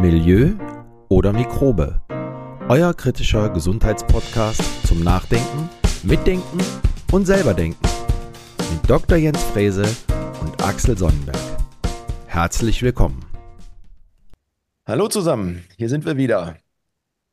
Milieu 0.00 0.54
oder 1.10 1.30
Mikrobe. 1.30 2.00
Euer 2.70 2.94
kritischer 2.94 3.50
Gesundheitspodcast 3.50 4.86
zum 4.86 5.04
Nachdenken, 5.04 5.68
Mitdenken 6.04 6.58
und 7.12 7.26
selberdenken. 7.26 7.86
Mit 8.72 8.88
Dr. 8.88 9.18
Jens 9.18 9.42
Frese 9.42 9.84
und 10.40 10.64
Axel 10.64 10.96
Sonnenberg. 10.96 11.36
Herzlich 12.26 12.82
willkommen. 12.82 13.22
Hallo 14.86 15.08
zusammen, 15.08 15.66
hier 15.76 15.90
sind 15.90 16.06
wir 16.06 16.16
wieder. 16.16 16.56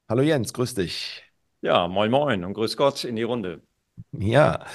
Hallo 0.09 0.21
Jens, 0.21 0.51
grüß 0.51 0.75
dich. 0.75 1.23
Ja, 1.61 1.87
moin 1.87 2.11
moin 2.11 2.43
und 2.43 2.53
grüß 2.53 2.75
Gott 2.75 3.05
in 3.05 3.15
die 3.15 3.23
Runde. 3.23 3.61
Ja, 4.11 4.65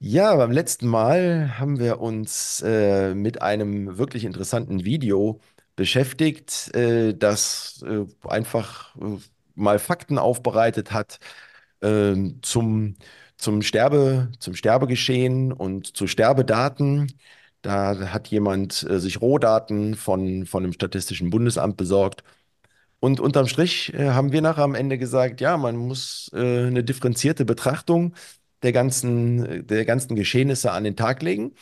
ja, 0.00 0.34
beim 0.34 0.50
letzten 0.50 0.88
Mal 0.88 1.60
haben 1.60 1.78
wir 1.78 2.00
uns 2.00 2.60
äh, 2.62 3.14
mit 3.14 3.40
einem 3.40 3.98
wirklich 3.98 4.24
interessanten 4.24 4.84
Video 4.84 5.40
beschäftigt, 5.78 6.74
äh, 6.74 7.14
das 7.14 7.84
äh, 7.86 8.04
einfach 8.28 8.96
äh, 8.96 9.18
mal 9.54 9.78
Fakten 9.78 10.18
aufbereitet 10.18 10.92
hat 10.92 11.20
ähm, 11.82 12.40
zum, 12.42 12.96
zum 13.36 13.62
Sterbe, 13.62 14.32
zum 14.40 14.54
Sterbegeschehen 14.54 15.52
und 15.52 15.96
zu 15.96 16.08
Sterbedaten. 16.08 17.12
Da 17.62 18.12
hat 18.12 18.28
jemand 18.28 18.82
äh, 18.90 18.98
sich 19.00 19.20
Rohdaten 19.20 19.94
von, 19.94 20.46
von 20.46 20.64
dem 20.64 20.72
Statistischen 20.72 21.30
Bundesamt 21.30 21.76
besorgt. 21.76 22.24
Und 23.00 23.20
unterm 23.20 23.46
Strich 23.46 23.94
äh, 23.94 24.10
haben 24.10 24.32
wir 24.32 24.42
nachher 24.42 24.64
am 24.64 24.74
Ende 24.74 24.98
gesagt, 24.98 25.40
ja, 25.40 25.56
man 25.56 25.76
muss 25.76 26.30
äh, 26.34 26.66
eine 26.66 26.82
differenzierte 26.84 27.44
Betrachtung 27.44 28.14
der 28.62 28.72
ganzen, 28.72 29.66
der 29.66 29.84
ganzen 29.84 30.16
Geschehnisse 30.16 30.72
an 30.72 30.84
den 30.84 30.96
Tag 30.96 31.22
legen. 31.22 31.54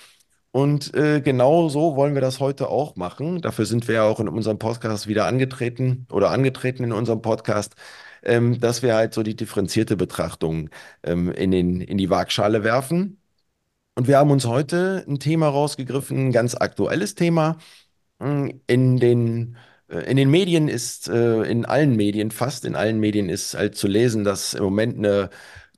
Und 0.57 0.95
äh, 0.95 1.21
genau 1.21 1.69
so 1.69 1.97
wollen 1.97 2.15
wir 2.15 2.23
das 2.23 2.41
heute 2.41 2.69
auch 2.71 2.97
machen. 2.97 3.43
Dafür 3.43 3.67
sind 3.67 3.89
wir 3.89 3.97
ja 3.97 4.05
auch 4.05 4.21
in 4.21 4.29
unserem 4.29 4.59
Podcast 4.59 5.07
wieder 5.07 5.27
angetreten 5.27 6.07
oder 6.11 6.31
angetreten 6.31 6.83
in 6.83 6.93
unserem 6.93 7.21
Podcast, 7.21 7.75
ähm, 8.23 8.59
dass 8.59 8.83
wir 8.83 8.95
halt 8.95 9.13
so 9.13 9.23
die 9.23 9.37
differenzierte 9.37 9.99
Betrachtung 9.99 10.71
ähm, 11.03 11.31
in 11.31 11.51
den, 11.51 11.83
in 11.83 11.99
die 11.99 12.09
Waagschale 12.09 12.65
werfen. 12.65 13.21
Und 13.97 14.09
wir 14.09 14.19
haben 14.19 14.31
uns 14.31 14.47
heute 14.47 15.05
ein 15.07 15.19
Thema 15.19 15.49
rausgegriffen, 15.49 16.29
ein 16.29 16.33
ganz 16.33 16.55
aktuelles 16.55 17.15
Thema. 17.15 17.59
Hm, 18.21 18.63
in 18.67 18.99
den, 18.99 19.57
äh, 19.89 20.11
in 20.11 20.17
den 20.17 20.31
Medien 20.31 20.69
ist, 20.69 21.09
äh, 21.09 21.43
in 21.43 21.67
allen 21.67 21.97
Medien, 21.97 22.31
fast 22.31 22.65
in 22.65 22.77
allen 22.77 23.01
Medien 23.01 23.29
ist 23.29 23.55
halt 23.55 23.77
zu 23.77 23.89
lesen, 23.89 24.25
dass 24.25 24.55
im 24.55 24.65
Moment 24.65 24.99
eine 24.99 25.31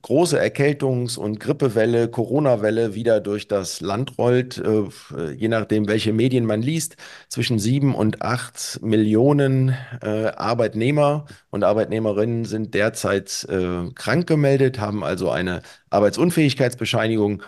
große 0.02 0.40
Erkältungs- 0.40 1.18
und 1.18 1.40
Grippewelle, 1.40 2.08
Corona-Welle 2.08 2.94
wieder 2.94 3.20
durch 3.20 3.48
das 3.48 3.80
Land 3.80 4.18
rollt, 4.18 4.58
äh, 4.58 5.32
je 5.32 5.48
nachdem, 5.48 5.88
welche 5.88 6.12
Medien 6.12 6.44
man 6.46 6.62
liest, 6.62 6.96
zwischen 7.28 7.58
sieben 7.58 7.94
und 7.94 8.22
acht 8.22 8.80
Millionen 8.82 9.76
äh, 10.02 10.26
Arbeitnehmer 10.36 11.26
und 11.50 11.64
Arbeitnehmerinnen 11.64 12.44
sind 12.44 12.74
derzeit 12.74 13.46
äh, 13.48 13.90
krank 13.94 14.26
gemeldet, 14.26 14.78
haben 14.78 15.04
also 15.04 15.30
eine 15.30 15.62
Arbeitsunfähigkeitsbescheinigung 15.90 17.42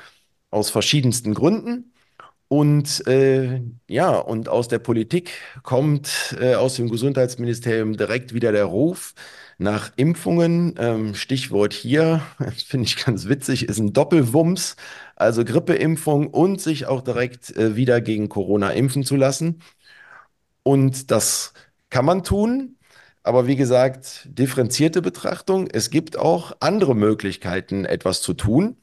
aus 0.51 0.71
verschiedensten 0.71 1.35
Gründen. 1.35 1.93
Und 2.49 3.07
äh, 3.07 3.63
ja, 3.87 4.19
und 4.19 4.49
aus 4.49 4.67
der 4.67 4.81
Politik 4.81 5.31
kommt 5.63 6.37
äh, 6.41 6.57
aus 6.57 6.75
dem 6.75 6.91
Gesundheitsministerium 6.91 7.97
direkt 7.97 8.35
wieder 8.35 8.51
der 8.51 8.65
Ruf 8.65 9.15
nach 9.61 9.93
Impfungen. 9.97 10.75
Ähm, 10.79 11.15
Stichwort 11.15 11.73
hier, 11.73 12.23
finde 12.67 12.87
ich 12.87 12.97
ganz 13.05 13.29
witzig, 13.29 13.69
ist 13.69 13.79
ein 13.79 13.93
Doppelwumms, 13.93 14.77
also 15.17 15.45
Grippeimpfung 15.45 16.29
und 16.29 16.61
sich 16.61 16.87
auch 16.87 17.03
direkt 17.03 17.57
äh, 17.57 17.77
wieder 17.77 18.01
gegen 18.01 18.29
Corona 18.29 18.71
impfen 18.73 19.05
zu 19.05 19.17
lassen. 19.17 19.61
Und 20.63 21.11
das 21.11 21.53
kann 21.91 22.05
man 22.05 22.23
tun. 22.25 22.77
Aber 23.23 23.47
wie 23.47 23.57
gesagt, 23.57 24.29
differenzierte 24.31 25.03
Betrachtung. 25.03 25.69
Es 25.71 25.91
gibt 25.91 26.19
auch 26.19 26.57
andere 26.61 26.95
Möglichkeiten, 26.97 27.85
etwas 27.85 28.23
zu 28.23 28.33
tun. 28.35 28.77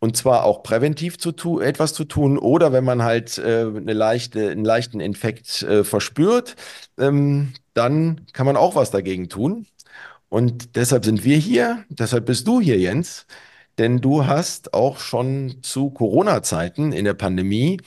Und 0.00 0.16
zwar 0.16 0.44
auch 0.44 0.62
präventiv 0.62 1.18
zu 1.18 1.32
tun, 1.32 1.62
etwas 1.62 1.92
zu 1.94 2.04
tun 2.04 2.38
oder 2.38 2.72
wenn 2.72 2.84
man 2.84 3.02
halt 3.02 3.38
äh, 3.38 3.62
eine 3.66 3.94
leichte, 3.94 4.50
einen 4.50 4.64
leichten 4.64 5.00
Infekt 5.00 5.62
äh, 5.62 5.84
verspürt, 5.84 6.56
ähm, 6.98 7.52
dann 7.74 8.26
kann 8.32 8.46
man 8.46 8.56
auch 8.56 8.76
was 8.76 8.90
dagegen 8.92 9.28
tun. 9.28 9.66
Und 10.28 10.76
deshalb 10.76 11.04
sind 11.04 11.24
wir 11.24 11.36
hier, 11.36 11.84
deshalb 11.88 12.26
bist 12.26 12.46
du 12.46 12.60
hier, 12.60 12.78
Jens, 12.78 13.26
denn 13.78 14.00
du 14.00 14.26
hast 14.26 14.74
auch 14.74 14.98
schon 14.98 15.62
zu 15.62 15.90
Corona-Zeiten 15.90 16.92
in 16.92 17.04
der 17.04 17.14
Pandemie 17.14 17.80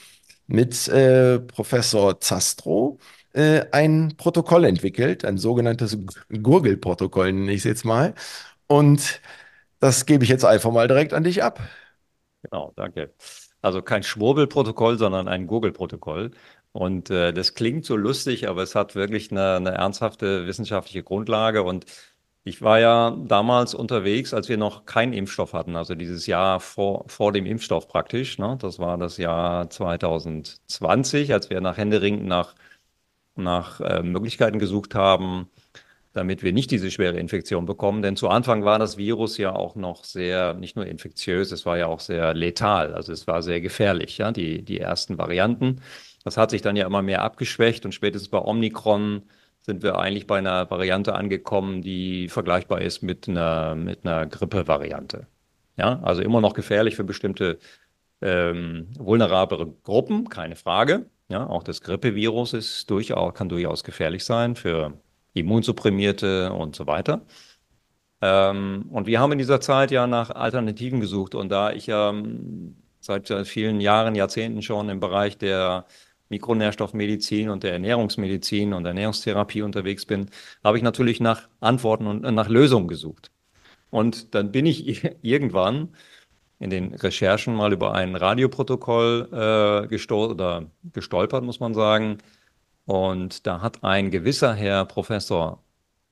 mit 0.47 0.87
äh, 0.87 1.39
Professor 1.39 2.19
Zastro 2.19 2.99
äh, 3.33 3.65
ein 3.71 4.15
Protokoll 4.17 4.65
entwickelt, 4.65 5.25
ein 5.25 5.37
sogenanntes 5.37 5.97
Gurgelprotokoll 6.29 7.31
nenne 7.33 7.51
ich 7.51 7.59
es 7.59 7.63
jetzt 7.65 7.85
mal. 7.85 8.13
Und 8.67 9.21
das 9.79 10.05
gebe 10.05 10.23
ich 10.23 10.29
jetzt 10.29 10.45
einfach 10.45 10.71
mal 10.71 10.87
direkt 10.87 11.13
an 11.13 11.23
dich 11.23 11.43
ab. 11.43 11.59
Genau, 12.43 12.73
danke. 12.75 13.13
Also 13.61 13.81
kein 13.81 14.03
Schwurbelprotokoll, 14.03 14.97
sondern 14.97 15.27
ein 15.27 15.47
Gurgelprotokoll. 15.47 16.31
Und 16.73 17.09
äh, 17.09 17.33
das 17.33 17.53
klingt 17.53 17.85
so 17.85 17.95
lustig, 17.95 18.47
aber 18.47 18.63
es 18.63 18.75
hat 18.75 18.95
wirklich 18.95 19.31
eine, 19.31 19.55
eine 19.55 19.71
ernsthafte 19.71 20.47
wissenschaftliche 20.47 21.03
Grundlage. 21.03 21.63
Und 21.63 21.85
ich 22.43 22.61
war 22.61 22.79
ja 22.79 23.11
damals 23.11 23.75
unterwegs, 23.75 24.33
als 24.33 24.49
wir 24.49 24.57
noch 24.57 24.85
keinen 24.85 25.13
Impfstoff 25.13 25.53
hatten, 25.53 25.75
also 25.75 25.93
dieses 25.93 26.25
Jahr 26.25 26.59
vor, 26.59 27.05
vor 27.07 27.31
dem 27.31 27.45
Impfstoff 27.45 27.87
praktisch. 27.87 28.39
Ne? 28.39 28.57
Das 28.59 28.79
war 28.79 28.97
das 28.97 29.17
Jahr 29.17 29.69
2020, 29.69 31.33
als 31.33 31.49
wir 31.51 31.61
nach 31.61 31.77
Händering 31.77 32.25
nach, 32.25 32.55
nach 33.35 33.79
äh, 33.81 34.03
Möglichkeiten 34.03 34.59
gesucht 34.59 34.95
haben, 34.95 35.49
damit 36.13 36.43
wir 36.43 36.53
nicht 36.53 36.71
diese 36.71 36.91
schwere 36.91 37.19
Infektion 37.19 37.65
bekommen. 37.65 38.01
Denn 38.01 38.17
zu 38.17 38.29
Anfang 38.29 38.65
war 38.65 38.79
das 38.79 38.97
Virus 38.97 39.37
ja 39.37 39.53
auch 39.55 39.75
noch 39.75 40.03
sehr, 40.03 40.55
nicht 40.55 40.75
nur 40.75 40.87
infektiös, 40.87 41.51
es 41.51 41.65
war 41.65 41.77
ja 41.77 41.87
auch 41.87 41.99
sehr 41.99 42.33
letal, 42.33 42.93
also 42.95 43.13
es 43.13 43.27
war 43.27 43.43
sehr 43.43 43.61
gefährlich, 43.61 44.17
ja, 44.17 44.31
die, 44.31 44.63
die 44.63 44.79
ersten 44.79 45.17
Varianten. 45.19 45.81
Das 46.23 46.37
hat 46.37 46.51
sich 46.51 46.61
dann 46.61 46.75
ja 46.75 46.85
immer 46.87 47.01
mehr 47.03 47.21
abgeschwächt 47.23 47.85
und 47.85 47.93
spätestens 47.93 48.29
bei 48.29 48.39
Omikron 48.39 49.23
sind 49.61 49.83
wir 49.83 49.99
eigentlich 49.99 50.27
bei 50.27 50.37
einer 50.39 50.69
Variante 50.69 51.13
angekommen, 51.13 51.81
die 51.81 52.29
vergleichbar 52.29 52.81
ist 52.81 53.01
mit 53.03 53.29
einer, 53.29 53.75
mit 53.75 54.05
einer 54.05 54.25
Grippe-Variante. 54.25 55.27
Ja, 55.77 55.99
also 56.01 56.21
immer 56.21 56.41
noch 56.41 56.53
gefährlich 56.53 56.95
für 56.95 57.03
bestimmte 57.03 57.59
ähm, 58.21 58.87
vulnerable 58.97 59.67
Gruppen, 59.83 60.29
keine 60.29 60.55
Frage. 60.55 61.05
Ja, 61.29 61.47
auch 61.47 61.63
das 61.63 61.81
Grippevirus 61.81 62.53
ist 62.53 62.89
durchaus, 62.89 63.33
kann 63.33 63.49
durchaus 63.49 63.83
gefährlich 63.83 64.25
sein 64.25 64.55
für 64.55 64.93
Immunsupprimierte 65.33 66.51
und 66.51 66.75
so 66.75 66.87
weiter. 66.87 67.21
Ähm, 68.21 68.85
und 68.91 69.07
wir 69.07 69.19
haben 69.19 69.31
in 69.31 69.37
dieser 69.37 69.61
Zeit 69.61 69.91
ja 69.91 70.07
nach 70.07 70.29
Alternativen 70.29 70.99
gesucht. 70.99 71.35
Und 71.35 71.49
da 71.49 71.71
ich 71.71 71.87
ja 71.87 72.09
ähm, 72.09 72.75
seit 72.99 73.31
vielen 73.47 73.81
Jahren, 73.81 74.15
Jahrzehnten 74.15 74.61
schon 74.61 74.89
im 74.89 74.99
Bereich 74.99 75.37
der 75.37 75.85
Mikronährstoffmedizin 76.31 77.49
und 77.49 77.63
der 77.63 77.73
Ernährungsmedizin 77.73 78.73
und 78.73 78.85
Ernährungstherapie 78.85 79.61
unterwegs 79.61 80.05
bin, 80.05 80.29
habe 80.63 80.77
ich 80.77 80.83
natürlich 80.83 81.19
nach 81.19 81.47
Antworten 81.59 82.07
und 82.07 82.21
nach 82.21 82.49
Lösungen 82.49 82.87
gesucht. 82.87 83.31
Und 83.91 84.33
dann 84.33 84.51
bin 84.51 84.65
ich 84.65 85.03
irgendwann 85.21 85.89
in 86.59 86.69
den 86.69 86.93
Recherchen 86.95 87.55
mal 87.55 87.73
über 87.73 87.93
ein 87.93 88.15
Radioprotokoll 88.15 89.83
äh, 89.83 89.87
gestol 89.87 90.31
oder 90.31 90.71
gestolpert, 90.93 91.43
muss 91.43 91.59
man 91.59 91.73
sagen, 91.73 92.17
und 92.85 93.45
da 93.47 93.61
hat 93.61 93.83
ein 93.83 94.11
gewisser 94.11 94.53
Herr 94.53 94.85
Professor 94.85 95.63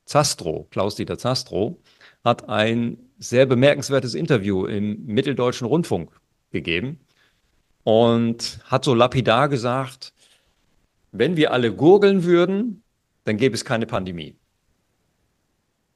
Zastro, 0.06 0.68
Klaus-Dieter 0.72 1.18
Zastro, 1.18 1.80
hat 2.24 2.50
ein 2.50 2.98
sehr 3.18 3.46
bemerkenswertes 3.46 4.14
Interview 4.16 4.66
im 4.66 5.06
Mitteldeutschen 5.06 5.68
Rundfunk 5.68 6.12
gegeben 6.52 7.00
und 7.84 8.60
hat 8.66 8.84
so 8.86 8.94
lapidar 8.94 9.50
gesagt, 9.50 10.14
wenn 11.12 11.38
wir 11.38 11.52
alle 11.52 11.74
gurgeln 11.74 12.24
würden, 12.24 12.84
dann 13.24 13.38
gäbe 13.38 13.56
es 13.56 13.66
keine 13.66 13.86
Pandemie. 13.86 14.36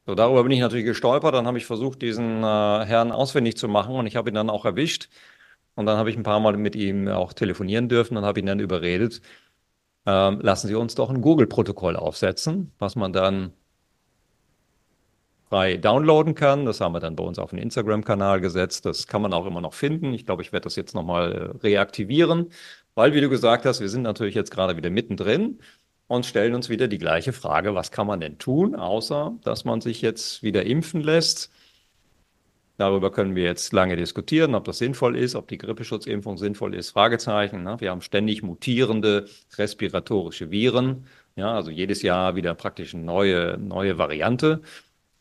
So, 0.05 0.15
darüber 0.15 0.43
bin 0.43 0.51
ich 0.51 0.59
natürlich 0.59 0.85
gestolpert. 0.85 1.33
Dann 1.33 1.47
habe 1.47 1.57
ich 1.57 1.65
versucht, 1.65 2.01
diesen 2.01 2.43
äh, 2.43 2.85
Herrn 2.85 3.11
auswendig 3.11 3.57
zu 3.57 3.67
machen 3.67 3.95
und 3.95 4.05
ich 4.05 4.15
habe 4.15 4.29
ihn 4.29 4.35
dann 4.35 4.49
auch 4.49 4.65
erwischt. 4.65 5.09
Und 5.75 5.85
dann 5.85 5.97
habe 5.97 6.09
ich 6.09 6.17
ein 6.17 6.23
paar 6.23 6.39
Mal 6.39 6.57
mit 6.57 6.75
ihm 6.75 7.07
auch 7.07 7.33
telefonieren 7.33 7.89
dürfen 7.89 8.17
und 8.17 8.25
habe 8.25 8.39
ihn 8.39 8.45
dann 8.45 8.59
überredet, 8.59 9.21
ähm, 10.05 10.39
lassen 10.41 10.67
Sie 10.67 10.75
uns 10.75 10.95
doch 10.95 11.09
ein 11.09 11.21
Google-Protokoll 11.21 11.95
aufsetzen, 11.95 12.73
was 12.79 12.95
man 12.95 13.13
dann 13.13 13.53
frei 15.53 15.77
downloaden 15.77 16.33
kann. 16.33 16.65
Das 16.65 16.81
haben 16.81 16.95
wir 16.95 16.99
dann 16.99 17.15
bei 17.15 17.23
uns 17.23 17.37
auf 17.37 17.51
den 17.51 17.59
Instagram-Kanal 17.59 18.41
gesetzt. 18.41 18.87
Das 18.87 19.05
kann 19.05 19.21
man 19.21 19.33
auch 19.33 19.45
immer 19.45 19.61
noch 19.61 19.75
finden. 19.75 20.11
Ich 20.11 20.25
glaube, 20.25 20.41
ich 20.41 20.51
werde 20.51 20.63
das 20.63 20.75
jetzt 20.75 20.95
nochmal 20.95 21.31
äh, 21.31 21.57
reaktivieren, 21.59 22.49
weil, 22.95 23.13
wie 23.13 23.21
du 23.21 23.29
gesagt 23.29 23.63
hast, 23.65 23.79
wir 23.79 23.87
sind 23.87 24.01
natürlich 24.01 24.33
jetzt 24.33 24.49
gerade 24.49 24.75
wieder 24.77 24.89
mittendrin 24.89 25.59
und 26.07 26.25
stellen 26.25 26.55
uns 26.55 26.69
wieder 26.69 26.87
die 26.87 26.97
gleiche 26.97 27.33
Frage, 27.33 27.75
was 27.75 27.91
kann 27.91 28.07
man 28.07 28.19
denn 28.19 28.39
tun, 28.39 28.73
außer 28.73 29.37
dass 29.43 29.63
man 29.63 29.79
sich 29.79 30.01
jetzt 30.01 30.41
wieder 30.41 30.65
impfen 30.65 31.01
lässt. 31.01 31.51
Darüber 32.77 33.11
können 33.11 33.35
wir 33.35 33.43
jetzt 33.43 33.73
lange 33.73 33.95
diskutieren, 33.95 34.55
ob 34.55 34.63
das 34.63 34.79
sinnvoll 34.79 35.15
ist, 35.15 35.35
ob 35.35 35.47
die 35.47 35.59
Grippeschutzimpfung 35.59 36.39
sinnvoll 36.39 36.73
ist. 36.73 36.89
Fragezeichen. 36.89 37.61
Ne? 37.61 37.75
Wir 37.79 37.91
haben 37.91 38.01
ständig 38.01 38.41
mutierende 38.41 39.27
respiratorische 39.55 40.49
Viren. 40.49 41.05
Ja, 41.35 41.53
also 41.53 41.69
jedes 41.69 42.01
Jahr 42.01 42.35
wieder 42.35 42.55
praktisch 42.55 42.95
eine 42.95 43.03
neue, 43.03 43.59
neue 43.59 43.99
Variante. 43.99 44.61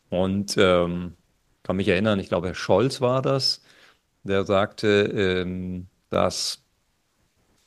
Und 0.09 0.55
ähm, 0.57 1.15
kann 1.63 1.75
mich 1.77 1.87
erinnern, 1.87 2.19
ich 2.19 2.29
glaube, 2.29 2.47
Herr 2.47 2.55
Scholz 2.55 3.01
war 3.01 3.21
das, 3.21 3.61
der 4.23 4.45
sagte, 4.45 4.87
ähm, 5.15 5.87
dass 6.09 6.63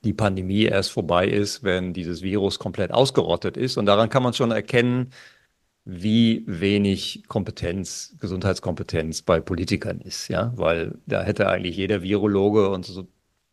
die 0.04 0.14
Pandemie 0.14 0.64
erst 0.64 0.92
vorbei 0.92 1.26
ist, 1.28 1.64
wenn 1.64 1.92
dieses 1.92 2.22
Virus 2.22 2.58
komplett 2.58 2.92
ausgerottet 2.92 3.56
ist. 3.56 3.76
Und 3.76 3.86
daran 3.86 4.08
kann 4.08 4.22
man 4.22 4.34
schon 4.34 4.52
erkennen, 4.52 5.12
wie 5.84 6.44
wenig 6.46 7.24
Kompetenz, 7.28 8.16
Gesundheitskompetenz 8.20 9.22
bei 9.22 9.40
Politikern 9.40 10.00
ist, 10.00 10.28
ja, 10.28 10.52
weil 10.56 10.98
da 11.06 11.22
hätte 11.22 11.48
eigentlich 11.48 11.76
jeder 11.76 12.02
Virologe 12.02 12.70
und, 12.70 12.84
so, 12.86 13.06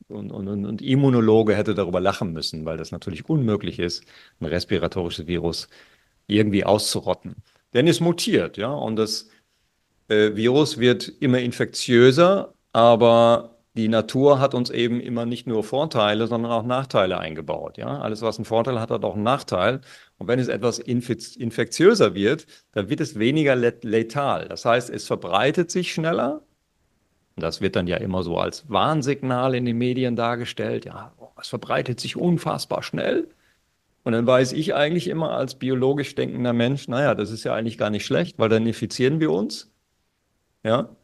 und, 0.08 0.32
und, 0.32 0.48
und 0.66 0.82
Immunologe 0.82 1.56
hätte 1.56 1.76
darüber 1.76 2.00
lachen 2.02 2.34
müssen, 2.34 2.66
weil 2.66 2.78
das 2.78 2.92
natürlich 2.92 3.30
unmöglich 3.30 3.80
ist, 3.80 4.04
ein 4.40 4.48
respiratorisches 4.48 5.28
Virus 5.28 5.70
irgendwie 6.28 6.66
auszurotten. 6.66 7.36
Denn 7.74 7.88
es 7.88 8.00
mutiert, 8.00 8.58
ja, 8.58 8.72
und 8.72 8.96
das 8.96 9.30
äh, 10.08 10.36
Virus 10.36 10.78
wird 10.78 11.08
immer 11.08 11.40
infektiöser, 11.40 12.54
aber 12.72 13.54
die 13.76 13.88
Natur 13.88 14.40
hat 14.40 14.54
uns 14.54 14.70
eben 14.70 15.00
immer 15.00 15.26
nicht 15.26 15.48
nur 15.48 15.64
Vorteile, 15.64 16.28
sondern 16.28 16.52
auch 16.52 16.64
Nachteile 16.64 17.18
eingebaut. 17.18 17.78
Ja? 17.78 18.00
Alles, 18.02 18.22
was 18.22 18.38
einen 18.38 18.46
Vorteil 18.46 18.80
hat, 18.80 18.92
hat 18.92 19.04
auch 19.04 19.16
einen 19.16 19.24
Nachteil. 19.24 19.82
Und 20.20 20.28
wenn 20.28 20.38
es 20.38 20.48
etwas 20.48 20.78
infektiöser 20.78 22.14
wird, 22.14 22.46
dann 22.74 22.90
wird 22.90 23.02
es 23.02 23.18
weniger 23.18 23.56
letal. 23.56 24.48
Das 24.48 24.66
heißt, 24.66 24.92
es 24.92 25.08
verbreitet 25.08 25.72
sich 25.72 25.92
schneller. 25.92 26.42
Das 27.36 27.62
wird 27.62 27.76
dann 27.76 27.88
ja 27.88 27.98
immer 27.98 28.22
so 28.22 28.38
als 28.38 28.70
Warnsignal 28.70 29.56
in 29.56 29.66
den 29.66 29.78
Medien 29.80 30.16
dargestellt. 30.16 30.86
Ja, 30.86 31.14
es 31.42 31.48
verbreitet 31.48 32.00
sich 32.00 32.16
unfassbar 32.16 32.84
schnell. 32.84 33.28
Und 34.04 34.14
dann 34.14 34.28
weiß 34.28 34.52
ich 34.54 34.76
eigentlich 34.76 35.08
immer 35.08 35.32
als 35.32 35.56
biologisch 35.56 36.16
denkender 36.16 36.54
Mensch, 36.54 36.88
naja, 36.88 37.16
das 37.16 37.32
ist 37.32 37.44
ja 37.44 37.54
eigentlich 37.54 37.78
gar 37.78 37.90
nicht 37.90 38.06
schlecht, 38.06 38.38
weil 38.38 38.50
dann 38.50 38.68
infizieren 38.68 39.20
wir 39.20 39.32
uns. 39.32 39.72
Ja, 40.64 40.96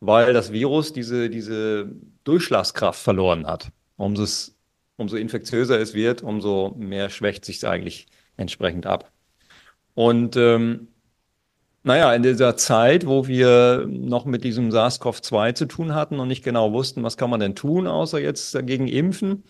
weil 0.00 0.32
das 0.32 0.52
Virus 0.52 0.92
diese, 0.92 1.30
diese 1.30 1.90
Durchschlagskraft 2.24 3.00
verloren 3.00 3.46
hat. 3.46 3.70
Umso, 3.96 4.24
umso 4.96 5.16
infektiöser 5.16 5.80
es 5.80 5.94
wird, 5.94 6.22
umso 6.22 6.74
mehr 6.76 7.10
schwächt 7.10 7.44
sich 7.44 7.56
es 7.56 7.64
eigentlich 7.64 8.06
entsprechend 8.36 8.86
ab. 8.86 9.10
Und 9.94 10.36
ähm, 10.36 10.88
naja, 11.82 12.12
in 12.14 12.22
dieser 12.22 12.56
Zeit, 12.56 13.06
wo 13.06 13.26
wir 13.26 13.86
noch 13.88 14.24
mit 14.24 14.44
diesem 14.44 14.70
SARS-CoV-2 14.70 15.54
zu 15.54 15.66
tun 15.66 15.94
hatten 15.94 16.18
und 16.18 16.28
nicht 16.28 16.44
genau 16.44 16.72
wussten, 16.72 17.02
was 17.02 17.16
kann 17.16 17.30
man 17.30 17.40
denn 17.40 17.54
tun, 17.54 17.86
außer 17.86 18.18
jetzt 18.18 18.54
dagegen 18.54 18.88
impfen. 18.88 19.44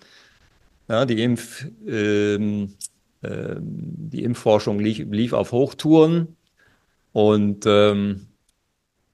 Ja, 0.88 1.04
die, 1.04 1.22
Impf, 1.22 1.66
ähm, 1.86 2.74
äh, 3.22 3.56
die 3.60 4.22
Impfforschung 4.22 4.78
lief, 4.78 5.04
lief, 5.10 5.32
auf 5.32 5.52
Hochtouren 5.52 6.36
und 7.12 7.64
ähm, 7.66 8.28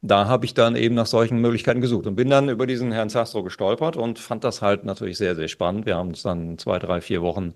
da 0.03 0.27
habe 0.27 0.45
ich 0.45 0.55
dann 0.55 0.77
eben 0.77 0.95
nach 0.97 1.07
solchen 1.07 1.39
Möglichkeiten 1.39 1.81
gesucht 1.81 2.07
und 2.07 2.17
bin 2.17 2.29
dann 2.29 2.49
über 2.49 2.67
diesen 2.67 2.93
Herrn 2.93 3.09
Zastro 3.09 3.43
gestolpert 3.43 3.97
und 3.97 4.19
fand 4.19 4.45
das 4.45 4.61
halt 4.61 4.85
natürlich 4.85 5.17
sehr, 5.17 5.37
sehr 5.37 5.49
spannend. 5.49 5.87
Wir 5.87 5.97
haben 5.97 6.09
uns 6.09 6.23
dann 6.23 6.59
zwei, 6.59 6.79
drei, 6.79 7.01
vier 7.01 7.23
Wochen 7.23 7.55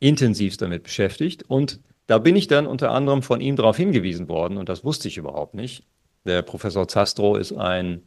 intensivst 0.00 0.60
damit 0.62 0.82
beschäftigt 0.82 1.44
und 1.46 1.80
da 2.06 2.18
bin 2.18 2.36
ich 2.36 2.48
dann 2.48 2.66
unter 2.66 2.90
anderem 2.90 3.22
von 3.22 3.40
ihm 3.40 3.56
darauf 3.56 3.76
hingewiesen 3.76 4.28
worden 4.28 4.56
und 4.56 4.68
das 4.68 4.84
wusste 4.84 5.08
ich 5.08 5.16
überhaupt 5.16 5.54
nicht. 5.54 5.86
Der 6.24 6.42
Professor 6.42 6.88
Zastro 6.88 7.36
ist 7.36 7.52
ein 7.52 8.02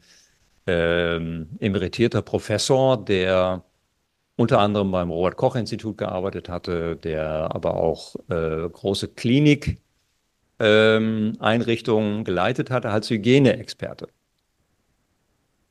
ähm, 0.66 1.50
emeritierter 1.60 2.22
Professor, 2.22 2.98
der 3.04 3.64
unter 4.38 4.60
anderem 4.60 4.92
beim 4.92 5.10
Robert 5.10 5.36
Koch 5.36 5.56
Institut 5.56 5.98
gearbeitet 5.98 6.48
hatte, 6.48 6.96
der 6.96 7.54
aber 7.54 7.76
auch 7.76 8.16
äh, 8.30 8.70
große 8.70 9.10
Klinik 9.10 9.82
ähm, 10.60 11.34
geleitet 12.24 12.72
hatte 12.72 12.90
als 12.90 13.10
Hygieneexperte. 13.10 14.08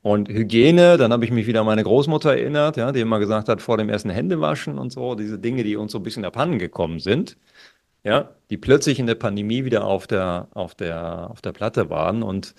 Und 0.03 0.29
Hygiene, 0.29 0.99
dann 0.99 1.13
habe 1.13 1.25
ich 1.25 1.33
mich 1.33 1.47
wieder 1.49 1.61
an 1.61 1.67
meine 1.67 1.83
Großmutter 1.83 2.31
erinnert, 2.37 2.77
ja, 2.77 2.93
die 2.93 3.01
immer 3.01 3.19
gesagt 3.19 3.49
hat, 3.49 3.61
vor 3.61 3.77
dem 3.77 3.89
ersten 3.89 4.11
Händewaschen 4.11 4.79
und 4.79 4.93
so, 4.93 5.17
diese 5.17 5.39
Dinge, 5.39 5.65
die 5.65 5.77
uns 5.77 5.91
so 5.93 5.99
ein 5.99 6.05
bisschen 6.05 6.25
abhanden 6.25 6.61
gekommen 6.61 7.01
sind, 7.01 7.37
ja, 8.05 8.31
die 8.51 8.57
plötzlich 8.57 9.01
in 9.01 9.07
der 9.07 9.17
Pandemie 9.17 9.65
wieder 9.65 9.85
auf 9.85 10.07
der, 10.07 10.49
auf 10.55 10.77
der, 10.77 11.31
auf 11.31 11.41
der 11.41 11.53
Platte 11.53 11.91
waren. 11.91 12.23
Und 12.23 12.55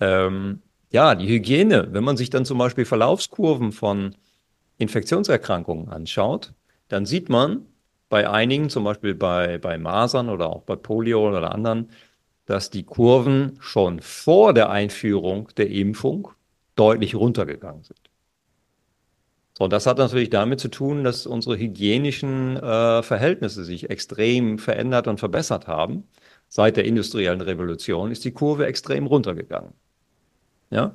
ähm, 0.00 0.62
ja, 0.90 1.16
die 1.16 1.28
Hygiene, 1.28 1.88
wenn 1.92 2.04
man 2.04 2.16
sich 2.16 2.30
dann 2.30 2.44
zum 2.44 2.58
Beispiel 2.58 2.84
Verlaufskurven 2.84 3.72
von 3.72 4.14
Infektionserkrankungen 4.78 5.88
anschaut, 5.88 6.52
dann 6.88 7.06
sieht 7.06 7.28
man, 7.28 7.66
bei 8.08 8.28
einigen, 8.30 8.70
zum 8.70 8.84
Beispiel 8.84 9.14
bei, 9.14 9.58
bei 9.58 9.78
Masern 9.78 10.28
oder 10.28 10.48
auch 10.48 10.62
bei 10.62 10.76
Polio 10.76 11.28
oder 11.28 11.52
anderen, 11.52 11.90
dass 12.44 12.70
die 12.70 12.84
Kurven 12.84 13.58
schon 13.60 14.00
vor 14.00 14.54
der 14.54 14.70
Einführung 14.70 15.48
der 15.56 15.70
Impfung 15.70 16.30
deutlich 16.76 17.16
runtergegangen 17.16 17.82
sind. 17.82 17.98
So, 19.58 19.64
und 19.64 19.72
das 19.72 19.86
hat 19.86 19.98
natürlich 19.98 20.30
damit 20.30 20.60
zu 20.60 20.68
tun, 20.68 21.02
dass 21.02 21.26
unsere 21.26 21.56
hygienischen 21.58 22.58
äh, 22.58 23.02
Verhältnisse 23.02 23.64
sich 23.64 23.88
extrem 23.90 24.58
verändert 24.58 25.08
und 25.08 25.18
verbessert 25.18 25.66
haben. 25.66 26.04
Seit 26.48 26.76
der 26.76 26.84
industriellen 26.84 27.40
Revolution 27.40 28.10
ist 28.12 28.24
die 28.24 28.32
Kurve 28.32 28.66
extrem 28.66 29.06
runtergegangen. 29.06 29.72
Ja? 30.70 30.94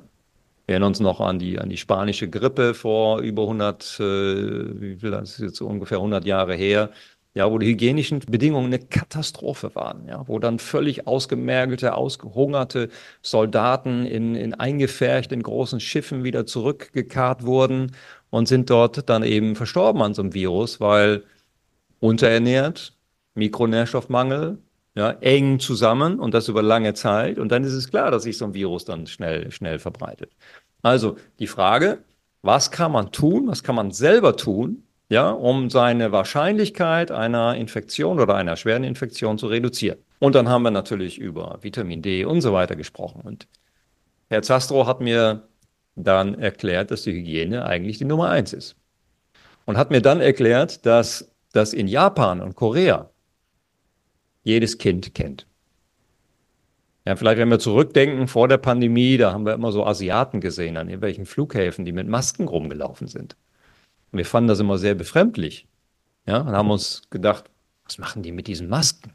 Wir 0.66 0.74
erinnern 0.74 0.88
uns 0.88 1.00
noch 1.00 1.20
an 1.20 1.38
die, 1.38 1.58
an 1.58 1.70
die 1.70 1.76
spanische 1.76 2.28
Grippe 2.30 2.74
vor 2.74 3.20
über 3.20 3.42
100, 3.42 3.98
äh, 4.00 4.80
wie 4.80 4.96
viel, 4.96 5.10
das 5.10 5.32
ist 5.32 5.40
jetzt 5.40 5.60
ungefähr 5.60 5.98
100 5.98 6.24
Jahre 6.24 6.54
her, 6.54 6.90
ja, 7.34 7.50
wo 7.50 7.58
die 7.58 7.66
hygienischen 7.66 8.20
Bedingungen 8.20 8.66
eine 8.66 8.78
Katastrophe 8.78 9.74
waren, 9.74 10.06
ja, 10.06 10.26
wo 10.28 10.38
dann 10.38 10.58
völlig 10.58 11.06
ausgemergelte, 11.06 11.94
ausgehungerte 11.94 12.90
Soldaten 13.22 14.04
in, 14.06 14.34
in 14.34 14.54
eingefärchten 14.54 15.42
großen 15.42 15.80
Schiffen 15.80 16.24
wieder 16.24 16.46
zurückgekarrt 16.46 17.44
wurden 17.44 17.92
und 18.30 18.48
sind 18.48 18.70
dort 18.70 19.08
dann 19.08 19.22
eben 19.22 19.56
verstorben 19.56 20.02
an 20.02 20.14
so 20.14 20.22
einem 20.22 20.34
Virus, 20.34 20.80
weil 20.80 21.24
unterernährt, 22.00 22.94
Mikronährstoffmangel, 23.34 24.58
ja, 24.94 25.10
eng 25.20 25.58
zusammen 25.58 26.20
und 26.20 26.34
das 26.34 26.48
über 26.48 26.62
lange 26.62 26.94
Zeit. 26.94 27.38
Und 27.38 27.50
dann 27.50 27.64
ist 27.64 27.72
es 27.72 27.90
klar, 27.90 28.10
dass 28.10 28.24
sich 28.24 28.38
so 28.38 28.44
ein 28.44 28.54
Virus 28.54 28.84
dann 28.84 29.06
schnell, 29.06 29.50
schnell 29.50 29.78
verbreitet. 29.78 30.32
Also 30.82 31.16
die 31.38 31.46
Frage, 31.46 31.98
was 32.42 32.70
kann 32.70 32.92
man 32.92 33.12
tun, 33.12 33.46
was 33.48 33.62
kann 33.62 33.74
man 33.74 33.92
selber 33.92 34.36
tun, 34.36 34.84
ja, 35.08 35.30
um 35.30 35.70
seine 35.70 36.12
Wahrscheinlichkeit 36.12 37.10
einer 37.10 37.54
Infektion 37.54 38.18
oder 38.18 38.34
einer 38.34 38.56
schweren 38.56 38.84
Infektion 38.84 39.38
zu 39.38 39.46
reduzieren. 39.46 39.98
Und 40.18 40.34
dann 40.34 40.48
haben 40.48 40.62
wir 40.62 40.70
natürlich 40.70 41.18
über 41.18 41.58
Vitamin 41.60 42.02
D 42.02 42.24
und 42.24 42.40
so 42.40 42.52
weiter 42.52 42.76
gesprochen. 42.76 43.22
Und 43.22 43.46
Herr 44.28 44.42
Zastro 44.42 44.86
hat 44.86 45.00
mir 45.00 45.42
dann 45.96 46.34
erklärt, 46.34 46.90
dass 46.90 47.02
die 47.02 47.12
Hygiene 47.12 47.64
eigentlich 47.66 47.98
die 47.98 48.04
Nummer 48.04 48.30
eins 48.30 48.52
ist. 48.52 48.76
Und 49.66 49.76
hat 49.76 49.90
mir 49.90 50.00
dann 50.00 50.20
erklärt, 50.20 50.84
dass 50.86 51.30
das 51.52 51.72
in 51.74 51.86
Japan 51.86 52.40
und 52.40 52.56
Korea 52.56 53.11
jedes 54.42 54.78
Kind 54.78 55.14
kennt. 55.14 55.46
Ja, 57.04 57.16
vielleicht, 57.16 57.38
wenn 57.38 57.50
wir 57.50 57.58
zurückdenken 57.58 58.28
vor 58.28 58.46
der 58.46 58.58
Pandemie, 58.58 59.16
da 59.16 59.32
haben 59.32 59.44
wir 59.44 59.54
immer 59.54 59.72
so 59.72 59.84
Asiaten 59.84 60.40
gesehen 60.40 60.76
an 60.76 60.88
irgendwelchen 60.88 61.26
Flughäfen, 61.26 61.84
die 61.84 61.92
mit 61.92 62.06
Masken 62.06 62.46
rumgelaufen 62.46 63.08
sind. 63.08 63.36
Und 64.12 64.18
wir 64.18 64.26
fanden 64.26 64.48
das 64.48 64.60
immer 64.60 64.78
sehr 64.78 64.94
befremdlich. 64.94 65.66
Ja, 66.26 66.38
und 66.38 66.52
haben 66.52 66.70
uns 66.70 67.02
gedacht, 67.10 67.50
was 67.84 67.98
machen 67.98 68.22
die 68.22 68.30
mit 68.30 68.46
diesen 68.46 68.68
Masken? 68.68 69.14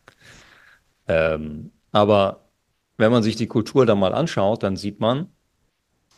Ähm, 1.08 1.72
aber 1.94 2.50
wenn 2.98 3.12
man 3.12 3.24
sich 3.24 3.38
die 3.38 3.48
Kultur 3.48 3.86
da 3.86 3.96
mal 3.96 4.14
anschaut, 4.14 4.64
dann 4.64 4.76
sieht 4.76 5.00
man, 5.00 5.30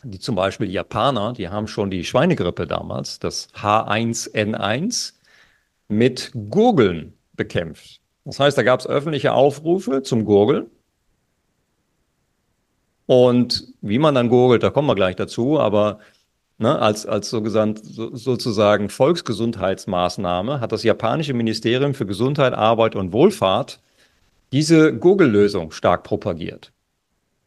die 0.03 0.19
zum 0.19 0.35
Beispiel 0.35 0.71
Japaner, 0.71 1.33
die 1.33 1.49
haben 1.49 1.67
schon 1.67 1.91
die 1.91 2.05
Schweinegrippe 2.05 2.65
damals, 2.65 3.19
das 3.19 3.49
H1N1, 3.53 5.13
mit 5.87 6.31
Gurgeln 6.49 7.13
bekämpft. 7.33 8.01
Das 8.29 8.39
heißt, 8.39 8.59
da 8.59 8.61
gab 8.61 8.79
es 8.79 8.85
öffentliche 8.85 9.33
Aufrufe 9.33 10.03
zum 10.03 10.23
Gurgeln. 10.23 10.69
Und 13.07 13.73
wie 13.81 13.97
man 13.97 14.13
dann 14.13 14.29
gurgelt, 14.29 14.61
da 14.61 14.69
kommen 14.69 14.87
wir 14.87 14.93
gleich 14.93 15.15
dazu, 15.15 15.59
aber 15.59 15.97
ne, 16.59 16.77
als, 16.77 17.07
als 17.07 17.31
so 17.31 17.41
gesagt, 17.41 17.79
so, 17.83 18.15
sozusagen 18.15 18.89
Volksgesundheitsmaßnahme 18.89 20.59
hat 20.61 20.71
das 20.71 20.83
japanische 20.83 21.33
Ministerium 21.33 21.95
für 21.95 22.05
Gesundheit, 22.05 22.53
Arbeit 22.53 22.95
und 22.95 23.13
Wohlfahrt 23.13 23.79
diese 24.51 24.95
Gurgellösung 24.95 25.71
stark 25.71 26.03
propagiert. 26.03 26.71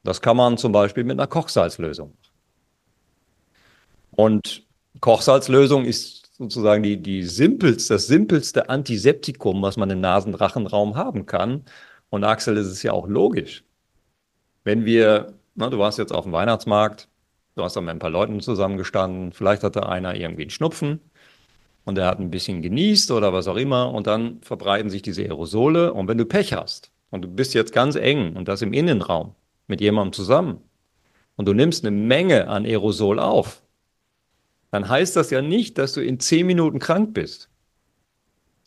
Das 0.02 0.20
kann 0.20 0.36
man 0.36 0.58
zum 0.58 0.72
Beispiel 0.72 1.04
mit 1.04 1.16
einer 1.16 1.28
Kochsalzlösung 1.28 2.08
machen. 2.08 2.32
Und 4.10 4.66
Kochsalzlösung 5.00 5.84
ist 5.84 6.21
sozusagen 6.42 6.82
die, 6.82 7.00
die 7.02 7.22
simpelste, 7.24 7.94
das 7.94 8.06
simpelste 8.06 8.68
Antiseptikum, 8.68 9.62
was 9.62 9.76
man 9.76 9.90
im 9.90 10.00
Nasenrachenraum 10.00 10.96
haben 10.96 11.26
kann. 11.26 11.64
Und 12.10 12.24
Axel, 12.24 12.54
das 12.56 12.66
ist 12.66 12.82
ja 12.82 12.92
auch 12.92 13.08
logisch. 13.08 13.64
Wenn 14.64 14.84
wir, 14.84 15.34
na, 15.54 15.70
du 15.70 15.78
warst 15.78 15.98
jetzt 15.98 16.12
auf 16.12 16.24
dem 16.24 16.32
Weihnachtsmarkt, 16.32 17.08
Du 17.54 17.62
hast 17.62 17.76
dann 17.76 17.84
mit 17.84 17.94
ein 17.94 17.98
paar 17.98 18.10
Leuten 18.10 18.40
zusammengestanden. 18.40 19.32
Vielleicht 19.32 19.62
hatte 19.62 19.88
einer 19.88 20.14
irgendwie 20.14 20.42
einen 20.42 20.50
Schnupfen 20.50 21.00
und 21.84 21.98
er 21.98 22.06
hat 22.06 22.18
ein 22.18 22.30
bisschen 22.30 22.62
genießt 22.62 23.10
oder 23.10 23.32
was 23.32 23.48
auch 23.48 23.56
immer. 23.56 23.92
Und 23.92 24.06
dann 24.06 24.40
verbreiten 24.42 24.90
sich 24.90 25.02
diese 25.02 25.22
Aerosole. 25.22 25.92
Und 25.92 26.08
wenn 26.08 26.18
du 26.18 26.24
Pech 26.24 26.54
hast 26.54 26.92
und 27.10 27.22
du 27.22 27.28
bist 27.28 27.54
jetzt 27.54 27.72
ganz 27.72 27.96
eng 27.96 28.36
und 28.36 28.48
das 28.48 28.62
im 28.62 28.72
Innenraum 28.72 29.34
mit 29.66 29.80
jemandem 29.80 30.12
zusammen 30.14 30.62
und 31.36 31.46
du 31.46 31.52
nimmst 31.52 31.84
eine 31.84 31.94
Menge 31.94 32.48
an 32.48 32.64
Aerosol 32.64 33.18
auf, 33.18 33.62
dann 34.72 34.88
heißt 34.88 35.14
das 35.14 35.30
ja 35.30 35.40
nicht, 35.40 35.78
dass 35.78 35.92
du 35.92 36.00
in 36.00 36.18
zehn 36.18 36.46
Minuten 36.46 36.80
krank 36.80 37.14
bist 37.14 37.48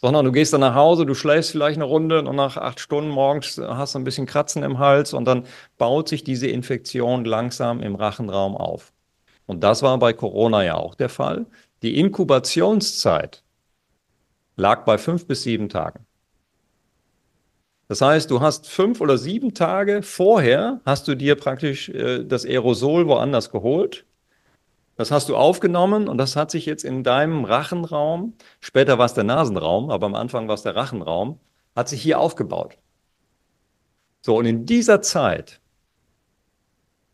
sondern 0.05 0.25
du 0.25 0.31
gehst 0.31 0.53
dann 0.53 0.61
nach 0.61 0.75
Hause, 0.75 1.05
du 1.05 1.15
schläfst 1.15 1.49
vielleicht 1.49 1.77
eine 1.77 1.85
Runde 1.85 2.19
und 2.19 2.35
nach 2.35 2.57
acht 2.57 2.79
Stunden 2.79 3.09
morgens 3.09 3.57
hast 3.57 3.95
du 3.95 3.99
ein 3.99 4.03
bisschen 4.03 4.25
Kratzen 4.25 4.61
im 4.61 4.77
Hals 4.77 5.13
und 5.13 5.25
dann 5.25 5.47
baut 5.77 6.09
sich 6.09 6.23
diese 6.23 6.47
Infektion 6.47 7.25
langsam 7.25 7.81
im 7.81 7.95
Rachenraum 7.95 8.55
auf. 8.55 8.93
Und 9.47 9.63
das 9.63 9.81
war 9.81 9.97
bei 9.97 10.13
Corona 10.13 10.63
ja 10.63 10.75
auch 10.75 10.93
der 10.95 11.09
Fall. 11.09 11.47
Die 11.81 11.97
Inkubationszeit 11.99 13.43
lag 14.57 14.85
bei 14.85 14.97
fünf 14.97 15.27
bis 15.27 15.41
sieben 15.41 15.69
Tagen. 15.69 16.05
Das 17.87 18.01
heißt, 18.01 18.29
du 18.31 18.41
hast 18.41 18.67
fünf 18.67 19.01
oder 19.01 19.17
sieben 19.17 19.55
Tage 19.55 20.03
vorher 20.03 20.81
hast 20.85 21.07
du 21.07 21.15
dir 21.15 21.35
praktisch 21.35 21.89
äh, 21.89 22.23
das 22.23 22.45
Aerosol 22.45 23.07
woanders 23.07 23.51
geholt 23.51 24.05
das 24.95 25.11
hast 25.11 25.29
du 25.29 25.35
aufgenommen 25.35 26.07
und 26.07 26.17
das 26.17 26.35
hat 26.35 26.51
sich 26.51 26.65
jetzt 26.65 26.83
in 26.83 27.03
deinem 27.03 27.43
Rachenraum, 27.43 28.33
später 28.61 28.97
war 28.97 29.05
es 29.05 29.13
der 29.13 29.25
Nasenraum, 29.25 29.89
aber 29.89 30.05
am 30.05 30.15
Anfang 30.15 30.47
war 30.47 30.55
es 30.55 30.63
der 30.63 30.75
Rachenraum, 30.75 31.39
hat 31.75 31.89
sich 31.89 32.01
hier 32.01 32.19
aufgebaut. 32.19 32.77
So, 34.21 34.37
und 34.37 34.45
in 34.45 34.65
dieser 34.65 35.01
Zeit, 35.01 35.59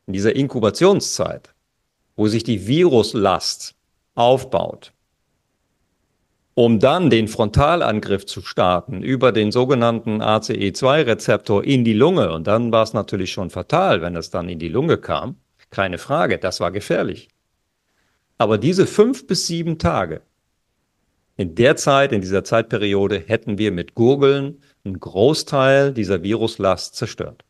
in 0.05 0.13
dieser 0.13 0.35
Inkubationszeit, 0.35 1.53
wo 2.15 2.27
sich 2.27 2.43
die 2.43 2.67
Viruslast 2.67 3.75
aufbaut, 4.15 4.93
um 6.53 6.79
dann 6.79 7.09
den 7.09 7.27
Frontalangriff 7.27 8.25
zu 8.25 8.41
starten 8.41 9.01
über 9.01 9.31
den 9.31 9.51
sogenannten 9.51 10.21
ACE2-Rezeptor 10.21 11.63
in 11.63 11.83
die 11.83 11.93
Lunge. 11.93 12.31
Und 12.31 12.45
dann 12.45 12.71
war 12.71 12.83
es 12.83 12.93
natürlich 12.93 13.31
schon 13.31 13.49
fatal, 13.49 14.01
wenn 14.01 14.15
es 14.15 14.29
dann 14.29 14.49
in 14.49 14.59
die 14.59 14.67
Lunge 14.67 14.97
kam. 14.97 15.37
Keine 15.69 15.97
Frage, 15.97 16.37
das 16.37 16.59
war 16.59 16.71
gefährlich. 16.71 17.29
Aber 18.41 18.57
diese 18.57 18.87
fünf 18.87 19.27
bis 19.27 19.45
sieben 19.45 19.77
Tage, 19.77 20.23
in 21.37 21.53
der 21.53 21.75
Zeit, 21.75 22.11
in 22.11 22.21
dieser 22.21 22.43
Zeitperiode, 22.43 23.19
hätten 23.19 23.59
wir 23.59 23.71
mit 23.71 23.93
Gurgeln 23.93 24.63
einen 24.83 24.99
Großteil 24.99 25.93
dieser 25.93 26.23
Viruslast 26.23 26.95
zerstört. 26.95 27.45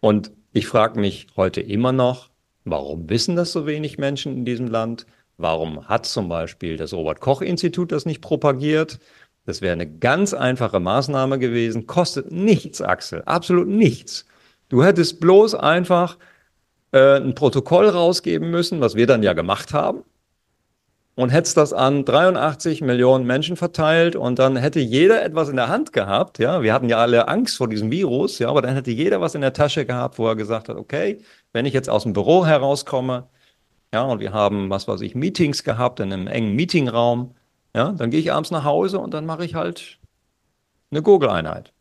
Und 0.00 0.32
ich 0.54 0.66
frage 0.66 0.98
mich 0.98 1.26
heute 1.36 1.60
immer 1.60 1.92
noch, 1.92 2.30
warum 2.64 3.10
wissen 3.10 3.36
das 3.36 3.52
so 3.52 3.66
wenig 3.66 3.98
Menschen 3.98 4.34
in 4.34 4.44
diesem 4.46 4.68
Land? 4.68 5.04
Warum 5.36 5.86
hat 5.90 6.06
zum 6.06 6.30
Beispiel 6.30 6.78
das 6.78 6.94
Robert-Koch-Institut 6.94 7.92
das 7.92 8.06
nicht 8.06 8.22
propagiert? 8.22 8.98
Das 9.44 9.60
wäre 9.60 9.74
eine 9.74 9.92
ganz 9.92 10.32
einfache 10.32 10.80
Maßnahme 10.80 11.38
gewesen, 11.38 11.86
kostet 11.86 12.32
nichts, 12.32 12.80
Axel, 12.80 13.20
absolut 13.26 13.68
nichts. 13.68 14.24
Du 14.70 14.82
hättest 14.82 15.20
bloß 15.20 15.54
einfach 15.54 16.16
äh, 16.92 17.16
ein 17.16 17.34
Protokoll 17.34 17.88
rausgeben 17.88 18.50
müssen, 18.50 18.80
was 18.80 18.94
wir 18.94 19.06
dann 19.06 19.22
ja 19.22 19.32
gemacht 19.32 19.72
haben. 19.74 20.04
Und 21.14 21.28
hättest 21.28 21.58
das 21.58 21.74
an 21.74 22.06
83 22.06 22.80
Millionen 22.80 23.26
Menschen 23.26 23.56
verteilt 23.56 24.16
und 24.16 24.38
dann 24.38 24.56
hätte 24.56 24.80
jeder 24.80 25.22
etwas 25.22 25.50
in 25.50 25.56
der 25.56 25.68
Hand 25.68 25.92
gehabt. 25.92 26.38
Ja, 26.38 26.62
wir 26.62 26.72
hatten 26.72 26.88
ja 26.88 26.98
alle 26.98 27.28
Angst 27.28 27.58
vor 27.58 27.68
diesem 27.68 27.90
Virus, 27.90 28.38
ja, 28.38 28.48
aber 28.48 28.62
dann 28.62 28.74
hätte 28.74 28.90
jeder 28.90 29.20
was 29.20 29.34
in 29.34 29.42
der 29.42 29.52
Tasche 29.52 29.84
gehabt, 29.84 30.18
wo 30.18 30.26
er 30.26 30.36
gesagt 30.36 30.70
hat, 30.70 30.76
okay, 30.78 31.20
wenn 31.52 31.66
ich 31.66 31.74
jetzt 31.74 31.90
aus 31.90 32.04
dem 32.04 32.14
Büro 32.14 32.46
herauskomme, 32.46 33.28
ja, 33.92 34.02
und 34.04 34.20
wir 34.20 34.32
haben, 34.32 34.70
was 34.70 34.88
weiß 34.88 35.02
ich, 35.02 35.14
Meetings 35.14 35.64
gehabt 35.64 36.00
in 36.00 36.12
einem 36.12 36.26
engen 36.28 36.54
Meetingraum, 36.54 37.34
ja, 37.76 37.92
dann 37.92 38.10
gehe 38.10 38.20
ich 38.20 38.32
abends 38.32 38.50
nach 38.50 38.64
Hause 38.64 38.98
und 38.98 39.12
dann 39.14 39.26
mache 39.26 39.44
ich 39.44 39.54
halt 39.54 39.98
eine 40.90 41.02
Google-Einheit. 41.02 41.72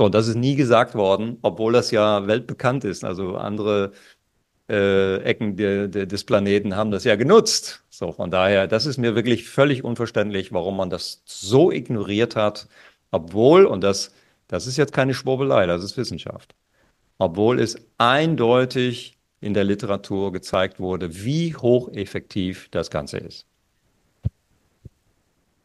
So, 0.00 0.08
das 0.08 0.28
ist 0.28 0.36
nie 0.36 0.54
gesagt 0.54 0.94
worden, 0.94 1.36
obwohl 1.42 1.74
das 1.74 1.90
ja 1.90 2.26
weltbekannt 2.26 2.84
ist. 2.84 3.04
Also 3.04 3.36
andere 3.36 3.92
äh, 4.66 5.18
Ecken 5.24 5.56
de, 5.56 5.88
de, 5.88 6.06
des 6.06 6.24
Planeten 6.24 6.74
haben 6.74 6.90
das 6.90 7.04
ja 7.04 7.16
genutzt. 7.16 7.84
So, 7.90 8.10
von 8.10 8.30
daher, 8.30 8.66
das 8.66 8.86
ist 8.86 8.96
mir 8.96 9.14
wirklich 9.14 9.46
völlig 9.46 9.84
unverständlich, 9.84 10.54
warum 10.54 10.78
man 10.78 10.88
das 10.88 11.20
so 11.26 11.70
ignoriert 11.70 12.34
hat, 12.34 12.66
obwohl, 13.10 13.66
und 13.66 13.82
das, 13.82 14.14
das 14.48 14.66
ist 14.66 14.78
jetzt 14.78 14.94
keine 14.94 15.12
Schwurbelei, 15.12 15.66
das 15.66 15.84
ist 15.84 15.98
Wissenschaft, 15.98 16.54
obwohl 17.18 17.60
es 17.60 17.76
eindeutig 17.98 19.18
in 19.42 19.52
der 19.52 19.64
Literatur 19.64 20.32
gezeigt 20.32 20.80
wurde, 20.80 21.24
wie 21.26 21.54
hocheffektiv 21.54 22.70
das 22.70 22.90
Ganze 22.90 23.18
ist. 23.18 23.44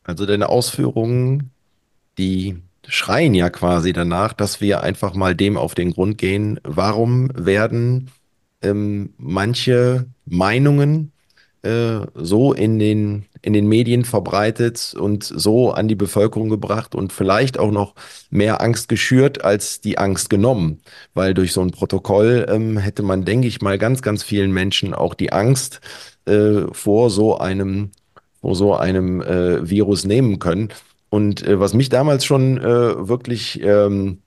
Also 0.04 0.26
deine 0.26 0.50
Ausführungen, 0.50 1.52
die 2.18 2.62
schreien 2.88 3.34
ja 3.34 3.50
quasi 3.50 3.94
danach, 3.94 4.34
dass 4.34 4.62
wir 4.62 4.82
einfach 4.82 5.14
mal 5.14 5.36
dem 5.36 5.58
auf 5.58 5.76
den 5.76 5.92
Grund 5.92 6.18
gehen. 6.18 6.60
Warum 6.64 7.30
werden 7.34 8.12
ähm, 8.62 9.14
manche 9.18 10.06
Meinungen 10.26 11.12
äh, 11.64 12.00
so 12.16 12.54
in 12.54 12.80
den, 12.80 13.26
in 13.42 13.54
den 13.54 13.68
Medien 13.68 14.06
verbreitet 14.06 14.96
und 14.98 15.24
so 15.24 15.72
an 15.72 15.88
die 15.88 15.96
Bevölkerung 15.96 16.50
gebracht 16.50 16.96
und 16.96 17.12
vielleicht 17.12 17.58
auch 17.58 17.72
noch 17.72 17.96
mehr 18.30 18.62
Angst 18.62 18.88
geschürt 18.88 19.44
als 19.44 19.82
die 19.82 19.98
Angst 19.98 20.30
genommen? 20.30 20.82
Weil 21.14 21.34
durch 21.34 21.54
so 21.54 21.62
ein 21.62 21.72
Protokoll 21.72 22.46
ähm, 22.50 22.78
hätte 22.78 23.04
man, 23.04 23.26
denke 23.26 23.48
ich 23.48 23.62
mal, 23.62 23.78
ganz, 23.78 24.02
ganz 24.02 24.24
vielen 24.24 24.52
Menschen 24.52 24.94
auch 24.94 25.14
die 25.14 25.34
Angst 25.34 25.82
äh, 26.26 26.62
vor 26.72 27.10
so 27.10 27.38
einem 27.38 27.92
vor 28.46 28.56
so 28.56 28.76
einem 28.76 29.24
äh, 29.24 29.68
Virus 29.68 30.06
nehmen 30.06 30.38
können. 30.38 30.70
Und 31.16 31.48
äh, 31.48 31.62
was 31.62 31.74
mich 31.74 31.88
damals 31.88 32.26
schon 32.26 32.58
äh, 32.58 33.08
wirklich, 33.08 33.62
ähm, 33.64 34.18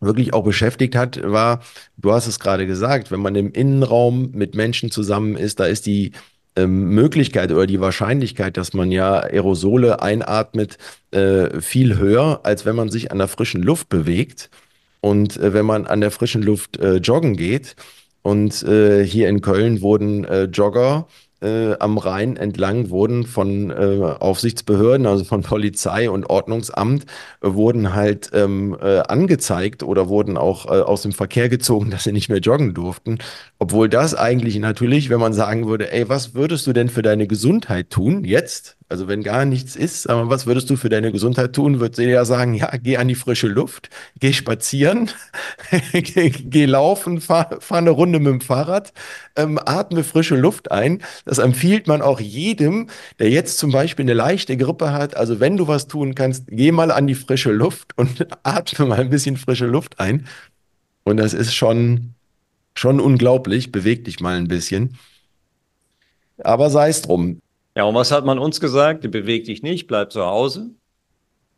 wirklich 0.00 0.34
auch 0.34 0.44
beschäftigt 0.44 0.94
hat, 0.94 1.18
war, 1.22 1.62
du 1.96 2.12
hast 2.12 2.26
es 2.26 2.38
gerade 2.38 2.66
gesagt, 2.66 3.10
wenn 3.10 3.20
man 3.20 3.34
im 3.36 3.52
Innenraum 3.52 4.32
mit 4.32 4.54
Menschen 4.54 4.90
zusammen 4.90 5.34
ist, 5.34 5.60
da 5.60 5.64
ist 5.64 5.86
die 5.86 6.12
ähm, 6.54 6.90
Möglichkeit 6.90 7.52
oder 7.52 7.66
die 7.66 7.80
Wahrscheinlichkeit, 7.80 8.58
dass 8.58 8.74
man 8.74 8.92
ja 8.92 9.20
Aerosole 9.20 10.02
einatmet, 10.02 10.76
äh, 11.10 11.58
viel 11.62 11.96
höher, 11.96 12.40
als 12.42 12.66
wenn 12.66 12.76
man 12.76 12.90
sich 12.90 13.10
an 13.10 13.16
der 13.16 13.28
frischen 13.28 13.62
Luft 13.62 13.88
bewegt. 13.88 14.50
Und 15.00 15.38
äh, 15.38 15.54
wenn 15.54 15.64
man 15.64 15.86
an 15.86 16.02
der 16.02 16.10
frischen 16.10 16.42
Luft 16.42 16.76
äh, 16.76 16.96
joggen 16.96 17.38
geht, 17.38 17.76
und 18.20 18.62
äh, 18.64 19.06
hier 19.06 19.28
in 19.30 19.40
Köln 19.40 19.80
wurden 19.80 20.26
Jogger 20.52 21.06
äh, 21.08 21.25
am 21.78 21.98
Rhein 21.98 22.36
entlang 22.36 22.90
wurden 22.90 23.24
von 23.24 23.70
äh, 23.70 23.74
Aufsichtsbehörden, 24.18 25.06
also 25.06 25.24
von 25.24 25.42
Polizei 25.42 26.08
und 26.08 26.30
Ordnungsamt, 26.30 27.04
äh, 27.42 27.52
wurden 27.52 27.94
halt 27.94 28.30
ähm, 28.32 28.76
äh, 28.80 29.00
angezeigt 29.00 29.82
oder 29.82 30.08
wurden 30.08 30.36
auch 30.36 30.66
äh, 30.66 30.80
aus 30.80 31.02
dem 31.02 31.12
Verkehr 31.12 31.48
gezogen, 31.48 31.90
dass 31.92 32.04
sie 32.04 32.12
nicht 32.12 32.28
mehr 32.28 32.38
joggen 32.38 32.74
durften. 32.74 33.18
Obwohl 33.58 33.88
das 33.88 34.14
eigentlich 34.14 34.58
natürlich, 34.58 35.10
wenn 35.10 35.20
man 35.20 35.32
sagen 35.32 35.66
würde, 35.66 35.92
ey, 35.92 36.08
was 36.08 36.34
würdest 36.34 36.66
du 36.66 36.72
denn 36.72 36.88
für 36.88 37.02
deine 37.02 37.26
Gesundheit 37.26 37.90
tun 37.90 38.24
jetzt? 38.24 38.76
Also 38.88 39.08
wenn 39.08 39.24
gar 39.24 39.44
nichts 39.44 39.74
ist, 39.74 40.08
aber 40.08 40.30
was 40.30 40.46
würdest 40.46 40.70
du 40.70 40.76
für 40.76 40.88
deine 40.88 41.10
Gesundheit 41.10 41.52
tun? 41.52 41.80
Würde 41.80 41.96
sie 41.96 42.04
ja 42.04 42.24
sagen, 42.24 42.54
ja, 42.54 42.70
geh 42.80 42.98
an 42.98 43.08
die 43.08 43.16
frische 43.16 43.48
Luft, 43.48 43.90
geh 44.20 44.32
spazieren, 44.32 45.10
geh, 45.92 46.30
geh, 46.30 46.66
laufen, 46.66 47.20
fahr, 47.20 47.60
fahr 47.60 47.78
eine 47.78 47.90
Runde 47.90 48.20
mit 48.20 48.28
dem 48.28 48.40
Fahrrad, 48.40 48.92
ähm, 49.34 49.58
atme 49.58 50.04
frische 50.04 50.36
Luft 50.36 50.70
ein. 50.70 51.02
Das 51.24 51.38
empfiehlt 51.38 51.88
man 51.88 52.00
auch 52.00 52.20
jedem, 52.20 52.88
der 53.18 53.28
jetzt 53.30 53.58
zum 53.58 53.72
Beispiel 53.72 54.04
eine 54.04 54.14
leichte 54.14 54.56
Grippe 54.56 54.92
hat. 54.92 55.16
Also 55.16 55.40
wenn 55.40 55.56
du 55.56 55.66
was 55.66 55.88
tun 55.88 56.14
kannst, 56.14 56.44
geh 56.46 56.70
mal 56.70 56.92
an 56.92 57.08
die 57.08 57.16
frische 57.16 57.50
Luft 57.50 57.98
und 57.98 58.28
atme 58.44 58.86
mal 58.86 59.00
ein 59.00 59.10
bisschen 59.10 59.36
frische 59.36 59.66
Luft 59.66 59.98
ein. 59.98 60.28
Und 61.02 61.16
das 61.18 61.34
ist 61.34 61.54
schon, 61.54 62.14
schon 62.74 63.00
unglaublich. 63.00 63.72
Beweg 63.72 64.04
dich 64.04 64.20
mal 64.20 64.36
ein 64.36 64.48
bisschen. 64.48 64.96
Aber 66.38 66.70
sei 66.70 66.88
es 66.90 67.02
drum. 67.02 67.40
Ja, 67.76 67.84
und 67.84 67.94
was 67.94 68.10
hat 68.10 68.24
man 68.24 68.38
uns 68.38 68.60
gesagt? 68.60 69.08
Beweg 69.10 69.44
dich 69.44 69.62
nicht, 69.62 69.86
bleib 69.86 70.10
zu 70.10 70.24
Hause. 70.24 70.70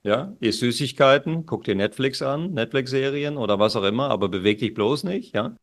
Ja, 0.05 0.37
iss 0.41 0.61
Süßigkeiten, 0.61 1.47
guck 1.47 1.65
dir 1.65 1.75
Netflix 1.75 2.23
an, 2.23 2.55
Netflix-Serien 2.55 3.37
oder 3.37 3.59
was 3.59 3.77
auch 3.77 3.85
immer, 3.85 4.11
aber 4.11 4.29
beweg 4.29 4.59
dich 4.59 4.75
bloß 4.75 5.05
nicht, 5.05 5.35
ja. 5.35 5.57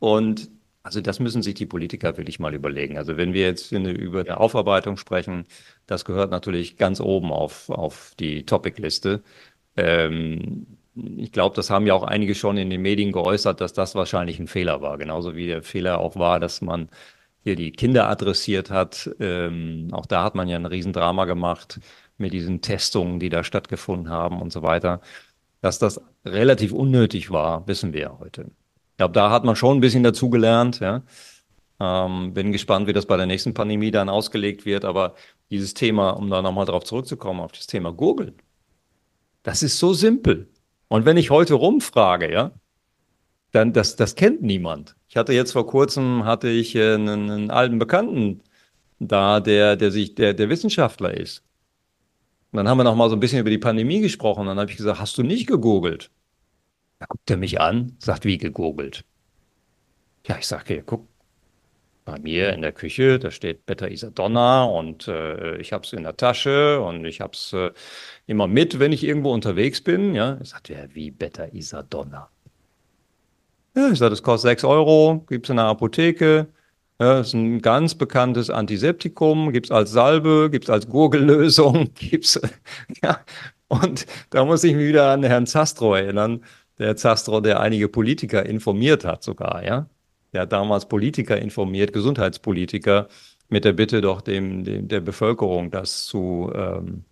Und 0.00 0.50
also 0.82 1.00
das 1.00 1.20
müssen 1.20 1.42
sich 1.42 1.54
die 1.54 1.66
Politiker 1.66 2.16
wirklich 2.18 2.40
mal 2.40 2.54
überlegen. 2.54 2.98
Also 2.98 3.16
wenn 3.16 3.34
wir 3.34 3.42
jetzt 3.42 3.72
über 3.72 4.20
eine 4.20 4.38
Aufarbeitung 4.40 4.96
sprechen, 4.98 5.46
das 5.86 6.04
gehört 6.04 6.30
natürlich 6.30 6.76
ganz 6.78 7.00
oben 7.00 7.32
auf, 7.32 7.70
auf 7.70 8.14
die 8.20 8.46
Topic-Liste. 8.46 9.22
Ähm, 9.76 10.66
ich 10.94 11.32
glaube, 11.32 11.56
das 11.56 11.70
haben 11.70 11.86
ja 11.86 11.94
auch 11.94 12.04
einige 12.04 12.34
schon 12.34 12.56
in 12.58 12.70
den 12.70 12.82
Medien 12.82 13.12
geäußert, 13.12 13.60
dass 13.60 13.72
das 13.72 13.94
wahrscheinlich 13.94 14.38
ein 14.40 14.48
Fehler 14.48 14.82
war. 14.82 14.98
Genauso 14.98 15.36
wie 15.36 15.46
der 15.48 15.62
Fehler 15.62 15.98
auch 16.00 16.16
war, 16.16 16.40
dass 16.40 16.60
man 16.60 16.90
hier 17.44 17.56
die 17.56 17.72
Kinder 17.72 18.08
adressiert 18.08 18.70
hat. 18.70 19.10
Ähm, 19.20 19.88
auch 19.92 20.06
da 20.06 20.24
hat 20.24 20.34
man 20.34 20.48
ja 20.48 20.56
ein 20.56 20.66
Riesendrama 20.66 21.26
gemacht 21.26 21.78
mit 22.16 22.32
diesen 22.32 22.62
Testungen, 22.62 23.20
die 23.20 23.28
da 23.28 23.44
stattgefunden 23.44 24.08
haben 24.08 24.40
und 24.40 24.52
so 24.52 24.62
weiter. 24.62 25.00
Dass 25.60 25.78
das 25.78 26.00
relativ 26.24 26.72
unnötig 26.72 27.30
war, 27.30 27.66
wissen 27.68 27.92
wir 27.92 28.00
ja 28.00 28.18
heute. 28.18 28.50
Ich 28.92 28.96
glaube, 28.96 29.12
da 29.12 29.30
hat 29.30 29.44
man 29.44 29.56
schon 29.56 29.78
ein 29.78 29.80
bisschen 29.80 30.02
dazugelernt, 30.02 30.80
ja. 30.80 31.02
Ähm, 31.80 32.32
bin 32.32 32.52
gespannt, 32.52 32.86
wie 32.86 32.92
das 32.92 33.06
bei 33.06 33.16
der 33.16 33.26
nächsten 33.26 33.52
Pandemie 33.52 33.90
dann 33.90 34.08
ausgelegt 34.08 34.64
wird. 34.64 34.84
Aber 34.84 35.14
dieses 35.50 35.74
Thema, 35.74 36.10
um 36.10 36.30
da 36.30 36.40
nochmal 36.40 36.66
drauf 36.66 36.84
zurückzukommen, 36.84 37.40
auf 37.40 37.52
das 37.52 37.66
Thema 37.66 37.92
Google, 37.92 38.34
das 39.42 39.62
ist 39.62 39.78
so 39.78 39.92
simpel. 39.92 40.48
Und 40.88 41.04
wenn 41.04 41.16
ich 41.16 41.30
heute 41.30 41.54
rumfrage, 41.54 42.32
ja, 42.32 42.52
dann 43.50 43.72
das, 43.72 43.96
das 43.96 44.14
kennt 44.14 44.42
niemand. 44.42 44.96
Ich 45.14 45.16
hatte 45.16 45.32
jetzt 45.32 45.52
vor 45.52 45.64
kurzem 45.68 46.24
hatte 46.24 46.48
ich 46.48 46.74
äh, 46.74 46.94
einen, 46.94 47.30
einen 47.30 47.50
alten 47.52 47.78
Bekannten 47.78 48.42
da, 48.98 49.38
der, 49.38 49.76
der 49.76 49.92
sich, 49.92 50.16
der, 50.16 50.34
der 50.34 50.48
Wissenschaftler 50.48 51.14
ist. 51.14 51.44
Und 52.50 52.56
dann 52.56 52.68
haben 52.68 52.78
wir 52.78 52.82
noch 52.82 52.96
mal 52.96 53.08
so 53.08 53.14
ein 53.14 53.20
bisschen 53.20 53.38
über 53.38 53.50
die 53.50 53.58
Pandemie 53.58 54.00
gesprochen. 54.00 54.46
Dann 54.48 54.58
habe 54.58 54.72
ich 54.72 54.76
gesagt, 54.76 54.98
hast 54.98 55.16
du 55.16 55.22
nicht 55.22 55.46
gegoogelt? 55.46 56.10
Da 56.98 57.06
guckt 57.06 57.30
er 57.30 57.36
mich 57.36 57.60
an, 57.60 57.96
sagt, 58.00 58.24
wie 58.24 58.38
gegoogelt? 58.38 59.04
Ja, 60.26 60.36
ich 60.36 60.48
sage, 60.48 60.62
okay, 60.62 60.82
guck, 60.84 61.06
bei 62.04 62.18
mir 62.18 62.52
in 62.52 62.62
der 62.62 62.72
Küche, 62.72 63.20
da 63.20 63.30
steht 63.30 63.66
Beta 63.66 63.86
Isadonna 63.86 64.64
und 64.64 65.06
äh, 65.06 65.58
ich 65.58 65.72
habe 65.72 65.84
es 65.84 65.92
in 65.92 66.02
der 66.02 66.16
Tasche 66.16 66.80
und 66.80 67.04
ich 67.04 67.20
habe 67.20 67.34
es 67.34 67.52
äh, 67.52 67.70
immer 68.26 68.48
mit, 68.48 68.80
wenn 68.80 68.90
ich 68.90 69.04
irgendwo 69.04 69.32
unterwegs 69.32 69.80
bin. 69.80 70.16
Ja, 70.16 70.38
ich 70.42 70.48
sagte, 70.48 70.72
ja, 70.72 70.92
wie 70.92 71.12
Beta 71.12 71.44
Isadonna. 71.44 72.33
Ja, 73.76 73.90
ich 73.90 73.98
sage, 73.98 74.10
das 74.10 74.22
kostet 74.22 74.50
6 74.50 74.64
Euro, 74.64 75.24
gibt 75.28 75.46
es 75.46 75.50
in 75.50 75.56
der 75.56 75.66
Apotheke. 75.66 76.46
Ja, 77.00 77.20
ist 77.20 77.34
ein 77.34 77.60
ganz 77.60 77.96
bekanntes 77.96 78.48
Antiseptikum, 78.50 79.52
gibt 79.52 79.66
es 79.66 79.72
als 79.72 79.90
Salbe, 79.90 80.48
gibt 80.50 80.64
es 80.64 80.70
als 80.70 80.88
Gurgellösung, 80.88 81.92
gibt's, 81.94 82.40
ja. 83.02 83.18
Und 83.68 84.06
da 84.30 84.44
muss 84.44 84.62
ich 84.62 84.74
mich 84.74 84.86
wieder 84.88 85.10
an 85.10 85.24
Herrn 85.24 85.46
Zastro 85.46 85.94
erinnern, 85.94 86.44
der 86.78 86.96
Zastro, 86.96 87.40
der 87.40 87.60
einige 87.60 87.88
Politiker 87.88 88.46
informiert 88.46 89.04
hat 89.04 89.24
sogar, 89.24 89.64
ja. 89.64 89.88
Der 90.32 90.42
hat 90.42 90.52
damals 90.52 90.86
Politiker 90.88 91.38
informiert, 91.38 91.92
Gesundheitspolitiker, 91.92 93.08
mit 93.48 93.64
der 93.64 93.72
Bitte 93.72 94.00
doch 94.00 94.20
dem, 94.20 94.64
dem 94.64 94.88
der 94.88 95.00
Bevölkerung 95.00 95.70
das 95.70 96.06
zu, 96.06 96.50
ähm, 96.54 97.04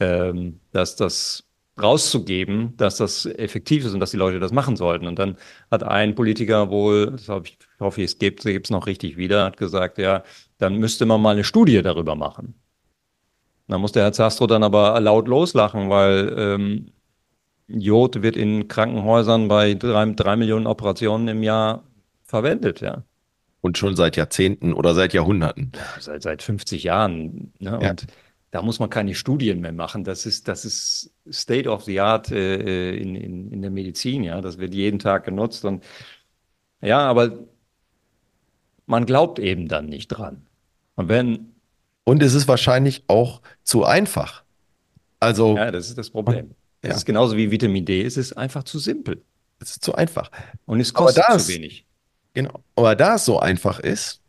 ähm, 0.00 0.60
dass 0.72 0.96
das 0.96 1.47
rauszugeben, 1.82 2.76
dass 2.76 2.96
das 2.96 3.26
effektiv 3.26 3.84
ist 3.84 3.94
und 3.94 4.00
dass 4.00 4.10
die 4.10 4.16
Leute 4.16 4.40
das 4.40 4.52
machen 4.52 4.76
sollten. 4.76 5.06
Und 5.06 5.18
dann 5.18 5.36
hat 5.70 5.82
ein 5.82 6.14
Politiker 6.14 6.70
wohl, 6.70 7.12
das 7.12 7.28
hab 7.28 7.46
ich, 7.46 7.58
ich 7.60 7.80
hoffe, 7.80 8.02
es 8.02 8.18
gibt 8.18 8.44
es 8.44 8.70
noch 8.70 8.86
richtig 8.86 9.16
wieder, 9.16 9.44
hat 9.44 9.56
gesagt, 9.56 9.98
ja, 9.98 10.22
dann 10.58 10.76
müsste 10.76 11.06
man 11.06 11.20
mal 11.20 11.32
eine 11.32 11.44
Studie 11.44 11.82
darüber 11.82 12.14
machen. 12.14 12.54
Da 13.68 13.78
muss 13.78 13.92
der 13.92 14.04
Herr 14.04 14.12
Zastro 14.12 14.46
dann 14.46 14.62
aber 14.62 14.98
laut 15.00 15.28
loslachen, 15.28 15.90
weil 15.90 16.34
ähm, 16.36 16.92
Jod 17.68 18.22
wird 18.22 18.36
in 18.36 18.66
Krankenhäusern 18.66 19.48
bei 19.48 19.74
drei, 19.74 20.06
drei 20.12 20.36
Millionen 20.36 20.66
Operationen 20.66 21.28
im 21.28 21.42
Jahr 21.42 21.84
verwendet, 22.24 22.80
ja. 22.80 23.04
Und 23.60 23.76
schon 23.76 23.96
seit 23.96 24.16
Jahrzehnten 24.16 24.72
oder 24.72 24.94
seit 24.94 25.12
Jahrhunderten. 25.12 25.72
Ja, 25.74 26.00
seit, 26.00 26.22
seit 26.22 26.42
50 26.42 26.84
Jahren. 26.84 27.52
Ne? 27.58 27.78
Ja. 27.82 27.90
Und 27.90 28.06
da 28.50 28.62
muss 28.62 28.78
man 28.78 28.88
keine 28.88 29.14
Studien 29.14 29.60
mehr 29.60 29.72
machen. 29.72 30.04
Das 30.04 30.24
ist, 30.24 30.48
das 30.48 30.64
ist 30.64 31.12
State 31.30 31.68
of 31.68 31.84
the 31.84 32.00
Art 32.00 32.30
äh, 32.30 32.94
in, 32.94 33.14
in, 33.14 33.52
in 33.52 33.62
der 33.62 33.70
Medizin, 33.70 34.24
ja. 34.24 34.40
Das 34.40 34.58
wird 34.58 34.74
jeden 34.74 34.98
Tag 34.98 35.24
genutzt. 35.24 35.64
Und 35.64 35.84
ja, 36.80 37.00
aber 37.00 37.38
man 38.86 39.04
glaubt 39.04 39.38
eben 39.38 39.68
dann 39.68 39.86
nicht 39.86 40.08
dran. 40.08 40.46
Und 40.96 41.08
wenn. 41.08 41.54
Und 42.04 42.22
es 42.22 42.32
ist 42.32 42.48
wahrscheinlich 42.48 43.04
auch 43.06 43.42
zu 43.62 43.84
einfach. 43.84 44.44
Also. 45.20 45.56
Ja, 45.56 45.70
das 45.70 45.88
ist 45.88 45.98
das 45.98 46.10
Problem. 46.10 46.54
Es 46.80 46.88
ja. 46.88 46.96
ist 46.96 47.04
genauso 47.04 47.36
wie 47.36 47.50
Vitamin 47.50 47.84
D, 47.84 48.02
es 48.02 48.16
ist 48.16 48.32
einfach 48.34 48.62
zu 48.62 48.78
simpel. 48.78 49.22
Es 49.60 49.70
ist 49.70 49.84
zu 49.84 49.94
einfach. 49.94 50.30
Und 50.64 50.80
es 50.80 50.94
kostet 50.94 51.24
das, 51.26 51.46
zu 51.46 51.52
wenig. 51.52 51.84
Genau. 52.34 52.62
Aber 52.76 52.94
da 52.94 53.16
es 53.16 53.24
so 53.24 53.40
einfach 53.40 53.80
ist, 53.80 54.20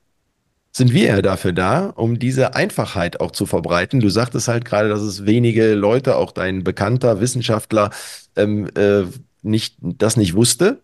sind 0.71 0.93
wir 0.93 1.07
ja 1.07 1.21
dafür 1.21 1.53
da, 1.53 1.87
um 1.95 2.19
diese 2.19 2.55
Einfachheit 2.55 3.19
auch 3.19 3.31
zu 3.31 3.45
verbreiten. 3.45 3.99
Du 3.99 4.09
sagtest 4.09 4.47
halt 4.47 4.65
gerade, 4.65 4.89
dass 4.89 5.01
es 5.01 5.25
wenige 5.25 5.73
Leute, 5.73 6.15
auch 6.15 6.31
dein 6.31 6.63
bekannter 6.63 7.19
Wissenschaftler, 7.19 7.89
ähm, 8.35 8.69
äh, 8.75 9.03
nicht, 9.41 9.77
das 9.81 10.17
nicht 10.17 10.35
wusste. 10.35 10.81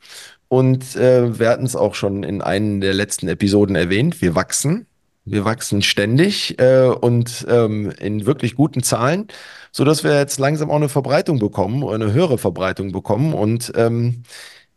Und 0.47 0.95
äh, 0.95 1.39
wir 1.39 1.49
hatten 1.49 1.65
es 1.65 1.75
auch 1.75 1.95
schon 1.95 2.23
in 2.23 2.41
einen 2.41 2.81
der 2.81 2.93
letzten 2.93 3.27
Episoden 3.27 3.75
erwähnt. 3.75 4.21
Wir 4.21 4.35
wachsen. 4.35 4.87
Wir 5.25 5.43
wachsen 5.43 5.81
ständig 5.81 6.59
äh, 6.59 6.85
und 6.85 7.47
ähm, 7.49 7.91
in 7.99 8.27
wirklich 8.27 8.55
guten 8.55 8.83
Zahlen, 8.83 9.27
so 9.71 9.83
dass 9.83 10.03
wir 10.03 10.15
jetzt 10.19 10.37
langsam 10.37 10.69
auch 10.69 10.75
eine 10.75 10.87
Verbreitung 10.87 11.39
bekommen, 11.39 11.83
eine 11.83 12.13
höhere 12.13 12.37
Verbreitung 12.37 12.91
bekommen. 12.91 13.33
Und 13.33 13.73
ähm, 13.75 14.21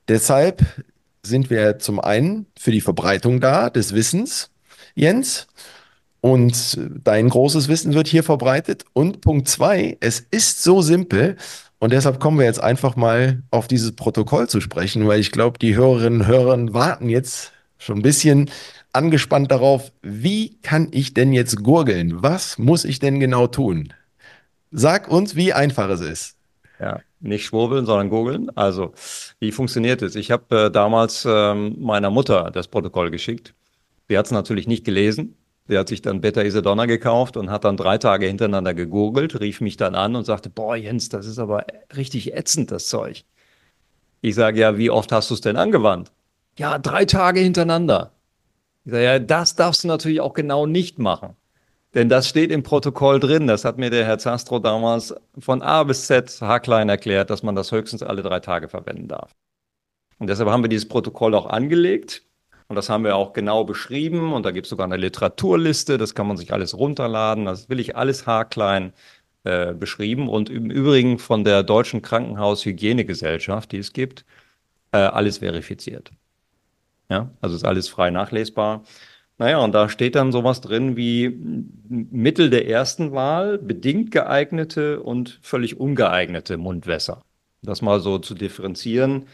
deshalb 0.08 0.64
sind 1.22 1.50
wir 1.50 1.78
zum 1.78 2.00
einen 2.00 2.46
für 2.58 2.70
die 2.70 2.80
Verbreitung 2.80 3.40
da 3.40 3.68
des 3.68 3.94
Wissens 3.94 4.50
Jens. 4.98 5.46
Und 6.20 6.78
dein 7.04 7.28
großes 7.28 7.68
Wissen 7.68 7.94
wird 7.94 8.08
hier 8.08 8.24
verbreitet. 8.24 8.84
Und 8.92 9.20
Punkt 9.20 9.48
zwei, 9.48 9.96
es 10.00 10.20
ist 10.30 10.62
so 10.62 10.82
simpel. 10.82 11.36
Und 11.78 11.92
deshalb 11.92 12.18
kommen 12.18 12.38
wir 12.38 12.44
jetzt 12.44 12.60
einfach 12.60 12.96
mal 12.96 13.42
auf 13.52 13.68
dieses 13.68 13.92
Protokoll 13.92 14.48
zu 14.48 14.60
sprechen, 14.60 15.06
weil 15.06 15.20
ich 15.20 15.30
glaube, 15.30 15.60
die 15.60 15.76
Hörerinnen 15.76 16.22
und 16.22 16.26
Hörer 16.26 16.74
warten 16.74 17.08
jetzt 17.08 17.52
schon 17.78 17.98
ein 17.98 18.02
bisschen 18.02 18.50
angespannt 18.92 19.52
darauf, 19.52 19.92
wie 20.02 20.58
kann 20.62 20.88
ich 20.90 21.14
denn 21.14 21.32
jetzt 21.32 21.62
gurgeln? 21.62 22.20
Was 22.20 22.58
muss 22.58 22.84
ich 22.84 22.98
denn 22.98 23.20
genau 23.20 23.46
tun? 23.46 23.92
Sag 24.72 25.08
uns, 25.08 25.36
wie 25.36 25.52
einfach 25.52 25.88
es 25.88 26.00
ist. 26.00 26.34
Ja, 26.80 26.98
nicht 27.20 27.44
schwurbeln, 27.44 27.86
sondern 27.86 28.10
gurgeln. 28.10 28.50
Also, 28.56 28.92
wie 29.38 29.52
funktioniert 29.52 30.02
es? 30.02 30.16
Ich 30.16 30.32
habe 30.32 30.66
äh, 30.66 30.70
damals 30.70 31.24
ähm, 31.28 31.76
meiner 31.78 32.10
Mutter 32.10 32.50
das 32.52 32.66
Protokoll 32.66 33.12
geschickt 33.12 33.54
Sie 34.08 34.16
hat 34.16 34.26
es 34.26 34.32
natürlich 34.32 34.66
nicht 34.66 34.84
gelesen. 34.84 35.36
Sie 35.68 35.76
hat 35.76 35.88
sich 35.88 36.00
dann 36.00 36.22
Beta 36.22 36.40
Isadonna 36.40 36.86
gekauft 36.86 37.36
und 37.36 37.50
hat 37.50 37.64
dann 37.64 37.76
drei 37.76 37.98
Tage 37.98 38.26
hintereinander 38.26 38.72
gegurgelt, 38.72 39.38
rief 39.38 39.60
mich 39.60 39.76
dann 39.76 39.94
an 39.94 40.16
und 40.16 40.24
sagte, 40.24 40.48
boah, 40.48 40.76
Jens, 40.76 41.10
das 41.10 41.26
ist 41.26 41.38
aber 41.38 41.66
richtig 41.94 42.34
ätzend, 42.34 42.70
das 42.70 42.88
Zeug. 42.88 43.24
Ich 44.22 44.34
sage, 44.34 44.60
ja, 44.60 44.78
wie 44.78 44.90
oft 44.90 45.12
hast 45.12 45.30
du 45.30 45.34
es 45.34 45.42
denn 45.42 45.56
angewandt? 45.56 46.10
Ja, 46.56 46.78
drei 46.78 47.04
Tage 47.04 47.40
hintereinander. 47.40 48.12
Ich 48.84 48.92
sage, 48.92 49.04
ja, 49.04 49.18
das 49.18 49.56
darfst 49.56 49.84
du 49.84 49.88
natürlich 49.88 50.22
auch 50.22 50.32
genau 50.32 50.64
nicht 50.64 50.98
machen. 50.98 51.36
Denn 51.94 52.08
das 52.08 52.28
steht 52.28 52.50
im 52.50 52.62
Protokoll 52.62 53.20
drin. 53.20 53.46
Das 53.46 53.64
hat 53.64 53.78
mir 53.78 53.90
der 53.90 54.04
Herr 54.04 54.18
Zastro 54.18 54.58
damals 54.58 55.14
von 55.38 55.62
A 55.62 55.84
bis 55.84 56.06
Z 56.06 56.40
haarklein 56.40 56.88
erklärt, 56.88 57.30
dass 57.30 57.42
man 57.42 57.54
das 57.54 57.72
höchstens 57.72 58.02
alle 58.02 58.22
drei 58.22 58.40
Tage 58.40 58.68
verwenden 58.68 59.08
darf. 59.08 59.34
Und 60.18 60.28
deshalb 60.28 60.48
haben 60.48 60.64
wir 60.64 60.68
dieses 60.68 60.88
Protokoll 60.88 61.34
auch 61.34 61.46
angelegt. 61.46 62.22
Und 62.68 62.76
das 62.76 62.90
haben 62.90 63.04
wir 63.04 63.16
auch 63.16 63.32
genau 63.32 63.64
beschrieben. 63.64 64.32
Und 64.32 64.44
da 64.44 64.50
gibt 64.50 64.66
es 64.66 64.70
sogar 64.70 64.84
eine 64.84 64.98
Literaturliste. 64.98 65.96
Das 65.98 66.14
kann 66.14 66.26
man 66.26 66.36
sich 66.36 66.52
alles 66.52 66.76
runterladen. 66.76 67.46
Das 67.46 67.68
will 67.68 67.80
ich 67.80 67.96
alles 67.96 68.26
haarklein 68.26 68.92
äh, 69.44 69.72
beschrieben. 69.72 70.28
Und 70.28 70.50
im 70.50 70.70
Übrigen 70.70 71.18
von 71.18 71.44
der 71.44 71.62
Deutschen 71.62 72.02
Krankenhaushygienegesellschaft, 72.02 73.72
die 73.72 73.78
es 73.78 73.92
gibt, 73.94 74.26
äh, 74.92 74.98
alles 74.98 75.38
verifiziert. 75.38 76.10
Ja, 77.10 77.30
also 77.40 77.56
ist 77.56 77.64
alles 77.64 77.88
frei 77.88 78.10
nachlesbar. 78.10 78.82
Naja, 79.38 79.58
und 79.58 79.72
da 79.72 79.88
steht 79.88 80.16
dann 80.16 80.32
sowas 80.32 80.60
drin 80.60 80.96
wie 80.96 81.28
Mittel 81.88 82.50
der 82.50 82.68
ersten 82.68 83.12
Wahl, 83.12 83.56
bedingt 83.56 84.10
geeignete 84.10 85.00
und 85.00 85.38
völlig 85.42 85.78
ungeeignete 85.78 86.56
Mundwässer. 86.56 87.22
Das 87.62 87.80
mal 87.80 88.00
so 88.00 88.18
zu 88.18 88.34
differenzieren. 88.34 89.26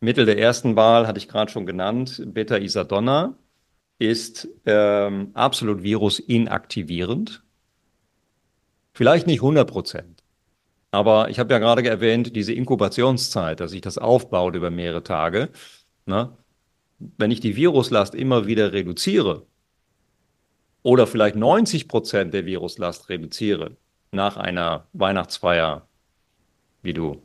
Mittel 0.00 0.26
der 0.26 0.38
ersten 0.38 0.76
Wahl 0.76 1.06
hatte 1.06 1.18
ich 1.18 1.28
gerade 1.28 1.50
schon 1.50 1.66
genannt, 1.66 2.22
Beta-Isadonna 2.26 3.38
ist 3.98 4.48
ähm, 4.66 5.30
absolut 5.34 5.82
virusinaktivierend. 5.82 7.42
Vielleicht 8.92 9.26
nicht 9.26 9.40
100 9.40 9.68
Prozent. 9.68 10.24
Aber 10.90 11.28
ich 11.28 11.40
habe 11.40 11.52
ja 11.52 11.58
gerade 11.58 11.88
erwähnt, 11.88 12.36
diese 12.36 12.52
Inkubationszeit, 12.52 13.58
dass 13.58 13.72
sich 13.72 13.80
das 13.80 13.98
aufbaut 13.98 14.54
über 14.54 14.70
mehrere 14.70 15.02
Tage. 15.02 15.48
Ne? 16.06 16.36
Wenn 16.98 17.32
ich 17.32 17.40
die 17.40 17.56
Viruslast 17.56 18.14
immer 18.14 18.46
wieder 18.46 18.72
reduziere 18.72 19.46
oder 20.82 21.08
vielleicht 21.08 21.34
90 21.34 21.88
Prozent 21.88 22.32
der 22.34 22.46
Viruslast 22.46 23.08
reduziere 23.08 23.76
nach 24.12 24.36
einer 24.36 24.86
Weihnachtsfeier, 24.92 25.88
wie 26.82 26.94
du 26.94 27.23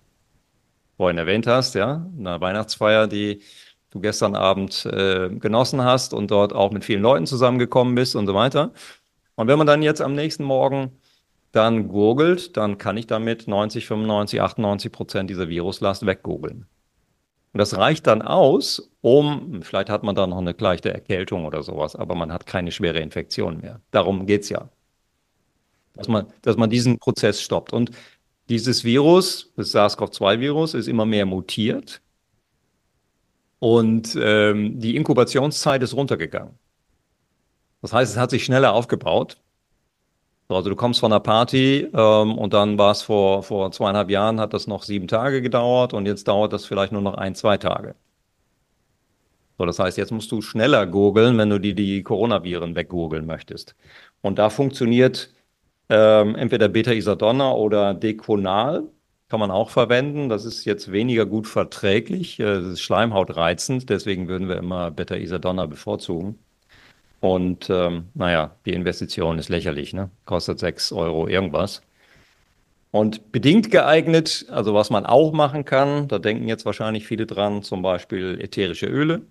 vorhin 0.99 1.17
erwähnt 1.17 1.47
hast, 1.47 1.75
ja, 1.75 2.05
eine 2.17 2.41
Weihnachtsfeier, 2.41 3.07
die 3.07 3.41
du 3.89 4.01
gestern 4.01 4.35
Abend 4.35 4.85
äh, 4.85 5.29
genossen 5.29 5.81
hast 5.81 6.13
und 6.13 6.29
dort 6.29 6.51
auch 6.51 6.71
mit 6.71 6.83
vielen 6.83 7.01
Leuten 7.01 7.25
zusammengekommen 7.25 7.95
bist 7.95 8.17
und 8.17 8.27
so 8.27 8.33
weiter. 8.33 8.73
Und 9.35 9.47
wenn 9.47 9.57
man 9.57 9.65
dann 9.65 9.81
jetzt 9.81 10.01
am 10.01 10.13
nächsten 10.13 10.43
Morgen 10.43 10.91
dann 11.53 11.87
gurgelt, 11.87 12.57
dann 12.57 12.77
kann 12.77 12.97
ich 12.97 13.07
damit 13.07 13.47
90, 13.47 13.87
95, 13.87 14.41
98 14.41 14.91
Prozent 14.91 15.29
dieser 15.29 15.47
Viruslast 15.47 16.05
weggoogeln. 16.05 16.65
Und 17.53 17.57
das 17.57 17.77
reicht 17.77 18.05
dann 18.05 18.21
aus, 18.21 18.91
um, 18.99 19.63
vielleicht 19.63 19.89
hat 19.89 20.03
man 20.03 20.15
da 20.15 20.27
noch 20.27 20.39
eine 20.39 20.53
leichte 20.59 20.93
Erkältung 20.93 21.45
oder 21.45 21.63
sowas, 21.63 21.95
aber 21.95 22.13
man 22.13 22.33
hat 22.33 22.45
keine 22.45 22.73
schwere 22.73 22.99
Infektion 22.99 23.61
mehr. 23.61 23.79
Darum 23.91 24.25
geht 24.25 24.41
es 24.41 24.49
ja. 24.49 24.67
Dass 25.93 26.09
man, 26.09 26.27
dass 26.41 26.57
man 26.57 26.69
diesen 26.69 26.99
Prozess 26.99 27.41
stoppt. 27.41 27.71
Und 27.71 27.91
dieses 28.49 28.83
Virus, 28.83 29.51
das 29.55 29.71
SARS-CoV-2-Virus, 29.71 30.73
ist 30.73 30.87
immer 30.87 31.05
mehr 31.05 31.25
mutiert. 31.25 32.01
Und 33.59 34.17
ähm, 34.19 34.79
die 34.79 34.95
Inkubationszeit 34.95 35.83
ist 35.83 35.93
runtergegangen. 35.93 36.57
Das 37.81 37.93
heißt, 37.93 38.11
es 38.11 38.17
hat 38.17 38.29
sich 38.31 38.43
schneller 38.45 38.73
aufgebaut. 38.73 39.37
Also 40.47 40.69
du 40.69 40.75
kommst 40.75 40.99
von 40.99 41.11
einer 41.11 41.19
Party 41.19 41.87
ähm, 41.93 42.37
und 42.37 42.53
dann 42.53 42.77
war 42.79 42.91
es 42.91 43.03
vor, 43.03 43.43
vor 43.43 43.71
zweieinhalb 43.71 44.09
Jahren, 44.09 44.39
hat 44.39 44.53
das 44.53 44.65
noch 44.65 44.81
sieben 44.81 45.07
Tage 45.07 45.43
gedauert 45.43 45.93
und 45.93 46.07
jetzt 46.07 46.27
dauert 46.27 46.53
das 46.53 46.65
vielleicht 46.65 46.91
nur 46.91 47.03
noch 47.03 47.13
ein, 47.13 47.35
zwei 47.35 47.57
Tage. 47.57 47.93
So, 49.59 49.65
das 49.65 49.77
heißt, 49.77 49.97
jetzt 49.97 50.11
musst 50.11 50.31
du 50.31 50.41
schneller 50.41 50.87
googeln, 50.87 51.37
wenn 51.37 51.51
du 51.51 51.59
die, 51.59 51.75
die 51.75 52.01
Coronaviren 52.01 52.75
weggoogeln 52.75 53.27
möchtest. 53.27 53.75
Und 54.21 54.39
da 54.39 54.49
funktioniert 54.49 55.31
ähm, 55.89 56.35
entweder 56.35 56.69
Beta-Isadonna 56.69 57.51
oder 57.53 57.93
Deconal, 57.93 58.83
kann 59.29 59.39
man 59.39 59.51
auch 59.51 59.69
verwenden. 59.69 60.29
Das 60.29 60.45
ist 60.45 60.65
jetzt 60.65 60.91
weniger 60.91 61.25
gut 61.25 61.47
verträglich, 61.47 62.39
äh, 62.39 62.43
das 62.43 62.65
ist 62.65 62.81
schleimhautreizend, 62.81 63.89
deswegen 63.89 64.27
würden 64.27 64.49
wir 64.49 64.57
immer 64.57 64.91
Beta-Isadonna 64.91 65.65
bevorzugen. 65.67 66.39
Und 67.21 67.69
ähm, 67.69 68.09
naja, 68.13 68.55
die 68.65 68.73
Investition 68.73 69.39
ist 69.39 69.49
lächerlich, 69.49 69.93
ne? 69.93 70.09
Kostet 70.25 70.59
6 70.59 70.91
Euro 70.93 71.27
irgendwas. 71.27 71.81
Und 72.91 73.31
bedingt 73.31 73.69
geeignet, 73.71 74.47
also 74.49 74.73
was 74.73 74.89
man 74.89 75.05
auch 75.05 75.31
machen 75.31 75.63
kann, 75.65 76.07
da 76.07 76.17
denken 76.17 76.47
jetzt 76.47 76.65
wahrscheinlich 76.65 77.05
viele 77.07 77.27
dran, 77.27 77.61
zum 77.61 77.81
Beispiel 77.83 78.39
ätherische 78.41 78.87
Öle. 78.87 79.21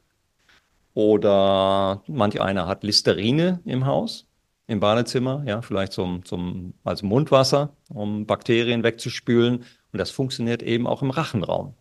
Oder 0.94 2.03
manch 2.07 2.40
einer 2.40 2.66
hat 2.66 2.85
Listerine 2.85 3.61
im 3.64 3.87
Haus, 3.87 4.27
im 4.68 4.81
Badezimmer, 4.81 5.42
ja, 5.46 5.62
vielleicht 5.62 5.94
zum, 5.94 6.24
zum, 6.24 6.74
als 6.85 7.02
Mundwasser, 7.02 7.74
um 7.88 8.26
Bakterien 8.26 8.85
wegzuspülen. 8.85 9.64
Und 9.92 9.98
das 9.98 10.11
funktioniert 10.11 10.62
eben 10.62 10.87
auch 10.87 11.02
im 11.02 11.11
Rachenraum. 11.11 11.74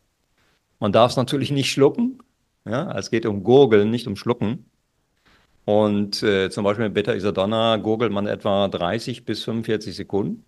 Man 0.80 0.94
darf 0.94 1.12
es 1.12 1.18
natürlich 1.18 1.52
nicht 1.52 1.70
schlucken. 1.70 2.20
Ja, 2.66 2.98
es 2.98 3.12
geht 3.12 3.26
um 3.26 3.44
Gurgeln, 3.44 3.92
nicht 3.92 4.08
um 4.08 4.16
Schlucken. 4.16 4.70
Und 5.66 6.24
äh, 6.24 6.50
zum 6.50 6.64
Beispiel 6.64 6.86
mit 6.86 6.94
Beta-Isadonna 6.94 7.76
gurgelt 7.78 8.14
man 8.14 8.26
etwa 8.26 8.70
30 8.70 9.26
bis 9.26 9.44
45 9.44 9.94
Sekunden. 9.96 10.46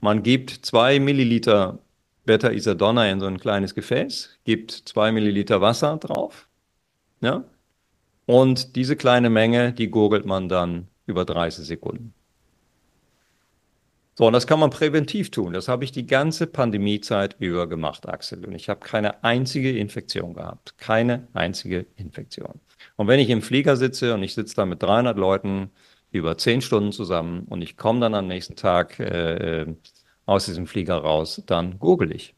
Man 0.00 0.22
gibt 0.22 0.50
zwei 0.50 1.00
Milliliter 1.00 1.80
Beta-Isadonna 2.24 3.10
in 3.10 3.18
so 3.18 3.26
ein 3.26 3.40
kleines 3.40 3.74
Gefäß, 3.74 4.38
gibt 4.44 4.70
zwei 4.70 5.10
Milliliter 5.10 5.60
Wasser 5.60 5.96
drauf. 5.96 6.48
Ja? 7.20 7.44
Und 8.26 8.76
diese 8.76 8.94
kleine 8.94 9.28
Menge, 9.28 9.72
die 9.72 9.90
gurgelt 9.90 10.24
man 10.24 10.48
dann 10.48 10.86
über 11.10 11.24
30 11.24 11.66
Sekunden. 11.66 12.14
So, 14.20 14.26
und 14.26 14.34
das 14.34 14.46
kann 14.46 14.60
man 14.60 14.70
präventiv 14.70 15.30
tun. 15.30 15.54
Das 15.54 15.68
habe 15.68 15.84
ich 15.84 15.92
die 15.92 16.06
ganze 16.06 16.46
Pandemiezeit 16.46 17.36
über 17.38 17.66
gemacht, 17.66 18.06
Axel. 18.06 18.44
Und 18.44 18.54
ich 18.54 18.68
habe 18.68 18.80
keine 18.80 19.24
einzige 19.24 19.76
Infektion 19.76 20.34
gehabt. 20.34 20.76
Keine 20.78 21.28
einzige 21.32 21.86
Infektion. 21.96 22.60
Und 22.96 23.08
wenn 23.08 23.18
ich 23.18 23.30
im 23.30 23.40
Flieger 23.40 23.76
sitze 23.76 24.12
und 24.14 24.22
ich 24.22 24.34
sitze 24.34 24.56
da 24.56 24.66
mit 24.66 24.82
300 24.82 25.16
Leuten 25.16 25.70
über 26.10 26.36
10 26.36 26.60
Stunden 26.60 26.92
zusammen 26.92 27.46
und 27.48 27.62
ich 27.62 27.76
komme 27.78 28.00
dann 28.00 28.14
am 28.14 28.26
nächsten 28.26 28.56
Tag 28.56 29.00
äh, 29.00 29.66
aus 30.26 30.44
diesem 30.46 30.66
Flieger 30.66 30.96
raus, 30.98 31.42
dann 31.46 31.78
google 31.78 32.12
ich. 32.12 32.34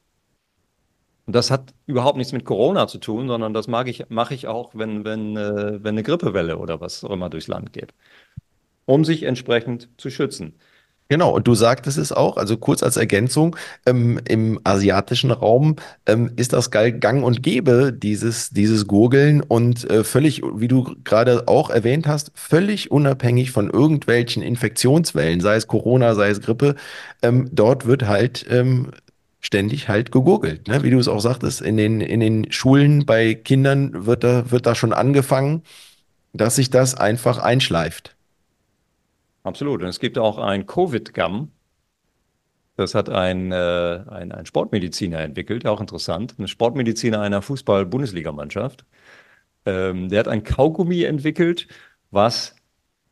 Und 1.26 1.34
das 1.36 1.50
hat 1.50 1.72
überhaupt 1.86 2.16
nichts 2.16 2.32
mit 2.32 2.44
Corona 2.44 2.88
zu 2.88 2.98
tun, 2.98 3.28
sondern 3.28 3.54
das 3.54 3.68
mag 3.68 3.88
ich, 3.88 4.08
mache 4.08 4.34
ich 4.34 4.48
auch, 4.48 4.74
wenn, 4.74 5.04
wenn, 5.04 5.36
äh, 5.36 5.82
wenn 5.82 5.94
eine 5.94 6.02
Grippewelle 6.02 6.58
oder 6.58 6.80
was 6.80 7.04
auch 7.04 7.10
immer 7.10 7.30
durchs 7.30 7.48
Land 7.48 7.72
geht, 7.72 7.94
um 8.84 9.04
sich 9.04 9.24
entsprechend 9.24 9.88
zu 9.96 10.10
schützen. 10.10 10.54
Genau, 11.12 11.34
und 11.34 11.46
du 11.46 11.54
sagtest 11.54 11.98
es 11.98 12.10
auch, 12.10 12.38
also 12.38 12.56
kurz 12.56 12.82
als 12.82 12.96
Ergänzung, 12.96 13.54
ähm, 13.84 14.18
im 14.26 14.58
asiatischen 14.64 15.30
Raum 15.30 15.76
ähm, 16.06 16.30
ist 16.36 16.54
das 16.54 16.70
gang 16.70 17.22
und 17.22 17.42
gäbe, 17.42 17.92
dieses, 17.92 18.48
dieses 18.48 18.86
Gurgeln 18.86 19.42
und 19.42 19.90
äh, 19.90 20.04
völlig, 20.04 20.40
wie 20.54 20.68
du 20.68 20.96
gerade 21.04 21.48
auch 21.48 21.68
erwähnt 21.68 22.06
hast, 22.06 22.32
völlig 22.34 22.90
unabhängig 22.90 23.50
von 23.50 23.68
irgendwelchen 23.68 24.42
Infektionswellen, 24.42 25.40
sei 25.40 25.56
es 25.56 25.66
Corona, 25.66 26.14
sei 26.14 26.30
es 26.30 26.40
Grippe, 26.40 26.76
ähm, 27.20 27.46
dort 27.52 27.84
wird 27.84 28.06
halt 28.06 28.46
ähm, 28.48 28.92
ständig 29.40 29.88
halt 29.90 30.12
gegurgelt, 30.12 30.66
ne? 30.68 30.82
Wie 30.82 30.90
du 30.90 30.98
es 30.98 31.08
auch 31.08 31.20
sagtest, 31.20 31.60
in 31.60 31.76
den, 31.76 32.00
in 32.00 32.20
den 32.20 32.50
Schulen 32.50 33.04
bei 33.04 33.34
Kindern 33.34 34.06
wird 34.06 34.24
da, 34.24 34.50
wird 34.50 34.64
da 34.64 34.74
schon 34.74 34.94
angefangen, 34.94 35.62
dass 36.32 36.56
sich 36.56 36.70
das 36.70 36.94
einfach 36.94 37.36
einschleift. 37.36 38.16
Absolut. 39.42 39.82
Und 39.82 39.88
es 39.88 40.00
gibt 40.00 40.18
auch 40.18 40.38
ein 40.38 40.66
Covid-Gum. 40.66 41.50
Das 42.76 42.94
hat 42.94 43.08
ein, 43.10 43.52
äh, 43.52 44.04
ein, 44.08 44.32
ein 44.32 44.46
Sportmediziner 44.46 45.20
entwickelt, 45.20 45.66
auch 45.66 45.80
interessant. 45.80 46.34
Ein 46.38 46.48
Sportmediziner 46.48 47.20
einer 47.20 47.42
Fußball-Bundesligamannschaft. 47.42 48.84
Ähm, 49.66 50.08
der 50.08 50.20
hat 50.20 50.28
ein 50.28 50.42
Kaugummi 50.42 51.02
entwickelt, 51.04 51.68
was 52.10 52.56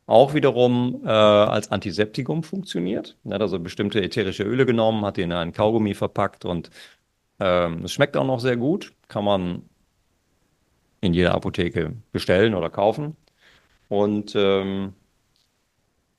auch 0.07 0.33
wiederum 0.33 1.01
äh, 1.05 1.09
als 1.09 1.71
Antiseptikum 1.71 2.43
funktioniert. 2.43 3.17
Er 3.23 3.35
hat 3.35 3.41
also 3.41 3.59
bestimmte 3.59 4.01
ätherische 4.01 4.43
Öle 4.43 4.65
genommen, 4.65 5.05
hat 5.05 5.17
die 5.17 5.21
in 5.21 5.31
einen 5.31 5.53
Kaugummi 5.53 5.93
verpackt 5.93 6.43
und 6.43 6.69
ähm, 7.39 7.85
es 7.85 7.93
schmeckt 7.93 8.17
auch 8.17 8.25
noch 8.25 8.39
sehr 8.39 8.57
gut. 8.57 8.93
Kann 9.07 9.23
man 9.25 9.63
in 11.01 11.13
jeder 11.13 11.33
Apotheke 11.33 11.93
bestellen 12.11 12.53
oder 12.55 12.69
kaufen. 12.69 13.15
Und 13.89 14.33
ähm, 14.35 14.93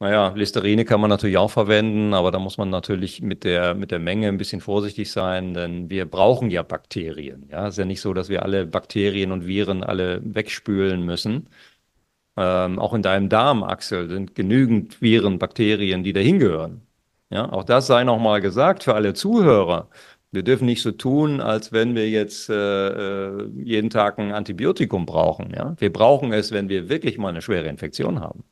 naja, 0.03 0.33
Listerine 0.35 0.85
kann 0.85 1.01
man 1.01 1.11
natürlich 1.11 1.37
auch 1.39 1.53
verwenden, 1.53 2.13
aber 2.13 2.33
da 2.33 2.41
muss 2.41 2.59
man 2.59 2.71
natürlich 2.71 3.23
mit 3.23 3.45
der, 3.45 3.75
mit 3.77 3.93
der 3.93 4.01
Menge 4.01 4.27
ein 4.27 4.37
bisschen 4.37 4.61
vorsichtig 4.61 5.13
sein, 5.13 5.55
denn 5.55 5.91
wir 5.91 6.07
brauchen 6.07 6.51
ja 6.51 6.65
Bakterien. 6.65 7.49
Ja, 7.53 7.69
es 7.69 7.75
ist 7.75 7.79
ja 7.79 7.85
nicht 7.85 8.01
so, 8.01 8.13
dass 8.13 8.29
wir 8.29 8.43
alle 8.43 8.67
Bakterien 8.67 9.31
und 9.31 9.47
Viren 9.47 9.85
alle 9.85 10.21
wegspülen 10.25 11.05
müssen. 11.05 11.49
Ähm, 12.37 12.81
auch 12.81 12.95
in 12.95 13.03
deinem 13.03 13.29
Darm, 13.29 13.63
Axel, 13.63 14.09
sind 14.09 14.35
genügend 14.35 15.01
Viren, 15.03 15.39
Bakterien, 15.39 16.03
die 16.03 16.13
dahin 16.13 16.41
gehören. 16.41 16.83
Ja, 17.31 17.53
auch 17.53 17.65
das 17.65 17.87
sei 17.87 18.03
nochmal 18.05 18.41
gesagt 18.41 18.83
für 18.85 18.95
alle 18.95 19.15
Zuhörer. 19.15 19.89
Wir 20.33 20.43
dürfen 20.43 20.67
nicht 20.67 20.83
so 20.83 20.93
tun, 20.93 21.41
als 21.41 21.73
wenn 21.73 21.95
wir 21.95 22.11
jetzt 22.11 22.51
äh, 22.51 22.55
äh, 22.57 23.49
jeden 23.57 23.91
Tag 23.91 24.19
ein 24.19 24.33
Antibiotikum 24.33 25.07
brauchen. 25.07 25.53
Ja? 25.55 25.77
Wir 25.79 25.93
brauchen 25.93 26.33
es, 26.33 26.53
wenn 26.53 26.69
wir 26.69 26.89
wirklich 26.89 27.19
mal 27.19 27.29
eine 27.29 27.43
schwere 27.43 27.69
Infektion 27.69 28.21
haben, 28.21 28.45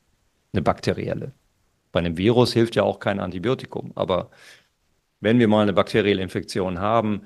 eine 0.53 0.61
bakterielle. 0.61 1.33
Bei 1.91 1.99
einem 1.99 2.17
Virus 2.17 2.53
hilft 2.53 2.75
ja 2.75 2.83
auch 2.83 2.99
kein 2.99 3.19
Antibiotikum. 3.19 3.91
Aber 3.95 4.31
wenn 5.19 5.39
wir 5.39 5.47
mal 5.47 5.61
eine 5.61 5.73
bakterielle 5.73 6.21
Infektion 6.21 6.79
haben, 6.79 7.23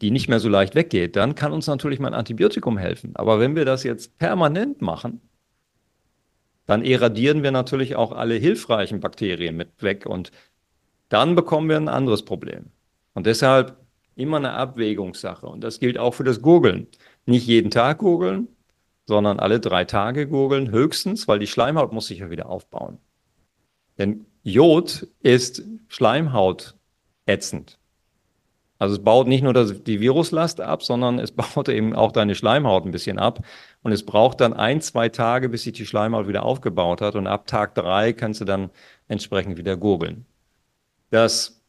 die 0.00 0.10
nicht 0.10 0.28
mehr 0.28 0.40
so 0.40 0.48
leicht 0.48 0.74
weggeht, 0.74 1.16
dann 1.16 1.34
kann 1.34 1.52
uns 1.52 1.66
natürlich 1.66 2.00
mal 2.00 2.08
ein 2.08 2.14
Antibiotikum 2.14 2.78
helfen. 2.78 3.14
Aber 3.16 3.40
wenn 3.40 3.56
wir 3.56 3.64
das 3.64 3.84
jetzt 3.84 4.18
permanent 4.18 4.82
machen, 4.82 5.20
dann 6.66 6.84
eradieren 6.84 7.42
wir 7.42 7.50
natürlich 7.50 7.96
auch 7.96 8.12
alle 8.12 8.34
hilfreichen 8.34 9.00
Bakterien 9.00 9.56
mit 9.56 9.82
weg 9.82 10.06
und 10.06 10.30
dann 11.08 11.34
bekommen 11.34 11.68
wir 11.68 11.76
ein 11.76 11.88
anderes 11.88 12.24
Problem. 12.24 12.70
Und 13.12 13.26
deshalb 13.26 13.76
immer 14.16 14.38
eine 14.38 14.52
Abwägungssache. 14.52 15.46
Und 15.46 15.62
das 15.62 15.80
gilt 15.80 15.98
auch 15.98 16.14
für 16.14 16.24
das 16.24 16.40
Gurgeln. 16.42 16.86
Nicht 17.26 17.46
jeden 17.46 17.70
Tag 17.70 17.98
gurgeln, 17.98 18.48
sondern 19.06 19.40
alle 19.40 19.60
drei 19.60 19.84
Tage 19.84 20.26
gurgeln, 20.28 20.70
höchstens, 20.70 21.28
weil 21.28 21.38
die 21.38 21.46
Schleimhaut 21.46 21.92
muss 21.92 22.06
sich 22.06 22.20
ja 22.20 22.30
wieder 22.30 22.48
aufbauen. 22.48 22.98
Denn 23.98 24.26
Jod 24.42 25.06
ist 25.20 25.62
Schleimhaut 25.88 26.74
ätzend. 27.26 27.78
Also 28.78 28.96
es 28.96 29.04
baut 29.04 29.28
nicht 29.28 29.42
nur 29.42 29.54
die 29.54 30.00
Viruslast 30.00 30.60
ab, 30.60 30.82
sondern 30.82 31.18
es 31.18 31.32
baut 31.32 31.68
eben 31.68 31.94
auch 31.94 32.12
deine 32.12 32.34
Schleimhaut 32.34 32.84
ein 32.84 32.90
bisschen 32.90 33.18
ab. 33.18 33.44
Und 33.82 33.92
es 33.92 34.04
braucht 34.04 34.40
dann 34.40 34.52
ein, 34.52 34.80
zwei 34.80 35.08
Tage, 35.08 35.48
bis 35.48 35.62
sich 35.62 35.72
die 35.72 35.86
Schleimhaut 35.86 36.28
wieder 36.28 36.44
aufgebaut 36.44 37.00
hat. 37.00 37.14
Und 37.14 37.26
ab 37.26 37.46
Tag 37.46 37.74
drei 37.74 38.12
kannst 38.12 38.40
du 38.40 38.44
dann 38.44 38.70
entsprechend 39.08 39.56
wieder 39.56 39.76
gurgeln. 39.76 40.26
Das 41.10 41.62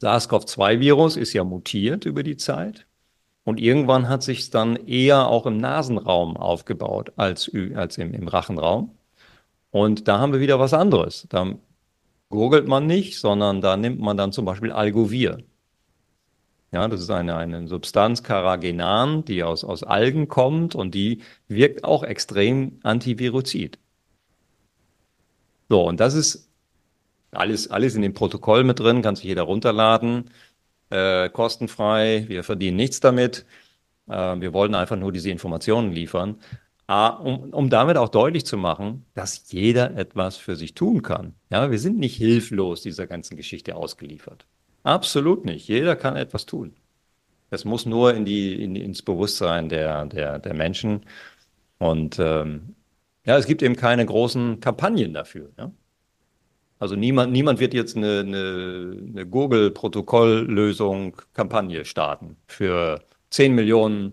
SARS-CoV-2-Virus 0.00 1.16
ist 1.16 1.32
ja 1.32 1.44
mutiert 1.44 2.04
über 2.04 2.22
die 2.22 2.36
Zeit. 2.36 2.86
Und 3.44 3.60
irgendwann 3.60 4.08
hat 4.08 4.22
sich 4.24 4.40
es 4.40 4.50
dann 4.50 4.74
eher 4.74 5.28
auch 5.28 5.46
im 5.46 5.58
Nasenraum 5.58 6.36
aufgebaut 6.36 7.12
als, 7.16 7.50
als 7.74 7.96
im, 7.96 8.12
im 8.12 8.26
Rachenraum. 8.26 8.95
Und 9.76 10.08
da 10.08 10.18
haben 10.18 10.32
wir 10.32 10.40
wieder 10.40 10.58
was 10.58 10.72
anderes. 10.72 11.26
Da 11.28 11.54
gurgelt 12.30 12.66
man 12.66 12.86
nicht, 12.86 13.18
sondern 13.18 13.60
da 13.60 13.76
nimmt 13.76 14.00
man 14.00 14.16
dann 14.16 14.32
zum 14.32 14.46
Beispiel 14.46 14.72
Algovir. 14.72 15.44
Ja, 16.72 16.88
das 16.88 17.02
ist 17.02 17.10
eine, 17.10 17.36
eine 17.36 17.68
Substanz 17.68 18.22
Carrageenan, 18.22 19.26
die 19.26 19.42
aus, 19.44 19.64
aus 19.64 19.82
Algen 19.82 20.28
kommt 20.28 20.74
und 20.74 20.94
die 20.94 21.20
wirkt 21.46 21.84
auch 21.84 22.04
extrem 22.04 22.80
antiviruzid. 22.84 23.78
So, 25.68 25.86
und 25.86 26.00
das 26.00 26.14
ist 26.14 26.48
alles, 27.32 27.70
alles 27.70 27.96
in 27.96 28.00
dem 28.00 28.14
Protokoll 28.14 28.64
mit 28.64 28.80
drin, 28.80 29.02
kann 29.02 29.16
sich 29.16 29.26
jeder 29.26 29.42
runterladen, 29.42 30.30
äh, 30.88 31.28
kostenfrei, 31.28 32.24
wir 32.28 32.44
verdienen 32.44 32.78
nichts 32.78 33.00
damit. 33.00 33.44
Äh, 34.08 34.40
wir 34.40 34.54
wollten 34.54 34.74
einfach 34.74 34.96
nur 34.96 35.12
diese 35.12 35.28
Informationen 35.28 35.92
liefern 35.92 36.38
um, 36.88 37.52
um 37.52 37.68
damit 37.68 37.96
auch 37.96 38.08
deutlich 38.08 38.46
zu 38.46 38.56
machen, 38.56 39.06
dass 39.14 39.50
jeder 39.50 39.96
etwas 39.96 40.36
für 40.36 40.54
sich 40.56 40.74
tun 40.74 41.02
kann. 41.02 41.34
Ja, 41.50 41.70
wir 41.70 41.78
sind 41.78 41.98
nicht 41.98 42.16
hilflos 42.16 42.82
dieser 42.82 43.06
ganzen 43.06 43.36
Geschichte 43.36 43.74
ausgeliefert. 43.76 44.46
Absolut 44.84 45.44
nicht. 45.44 45.66
Jeder 45.66 45.96
kann 45.96 46.16
etwas 46.16 46.46
tun. 46.46 46.76
Es 47.50 47.64
muss 47.64 47.86
nur 47.86 48.14
in 48.14 48.24
die, 48.24 48.62
in, 48.62 48.76
ins 48.76 49.02
Bewusstsein 49.02 49.68
der, 49.68 50.06
der, 50.06 50.38
der 50.38 50.54
Menschen. 50.54 51.06
Und 51.78 52.18
ähm, 52.18 52.76
ja, 53.24 53.36
es 53.36 53.46
gibt 53.46 53.62
eben 53.62 53.76
keine 53.76 54.06
großen 54.06 54.60
Kampagnen 54.60 55.12
dafür. 55.12 55.50
Ja? 55.58 55.72
Also 56.78 56.94
niemand, 56.94 57.32
niemand 57.32 57.58
wird 57.58 57.74
jetzt 57.74 57.96
eine, 57.96 58.20
eine, 58.20 58.96
eine 59.08 59.26
Google-Protokolllösung, 59.26 61.16
Kampagne 61.32 61.84
starten 61.84 62.36
für 62.46 63.02
10 63.30 63.54
Millionen 63.54 64.12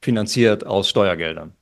finanziert 0.00 0.66
aus 0.66 0.88
Steuergeldern. 0.88 1.54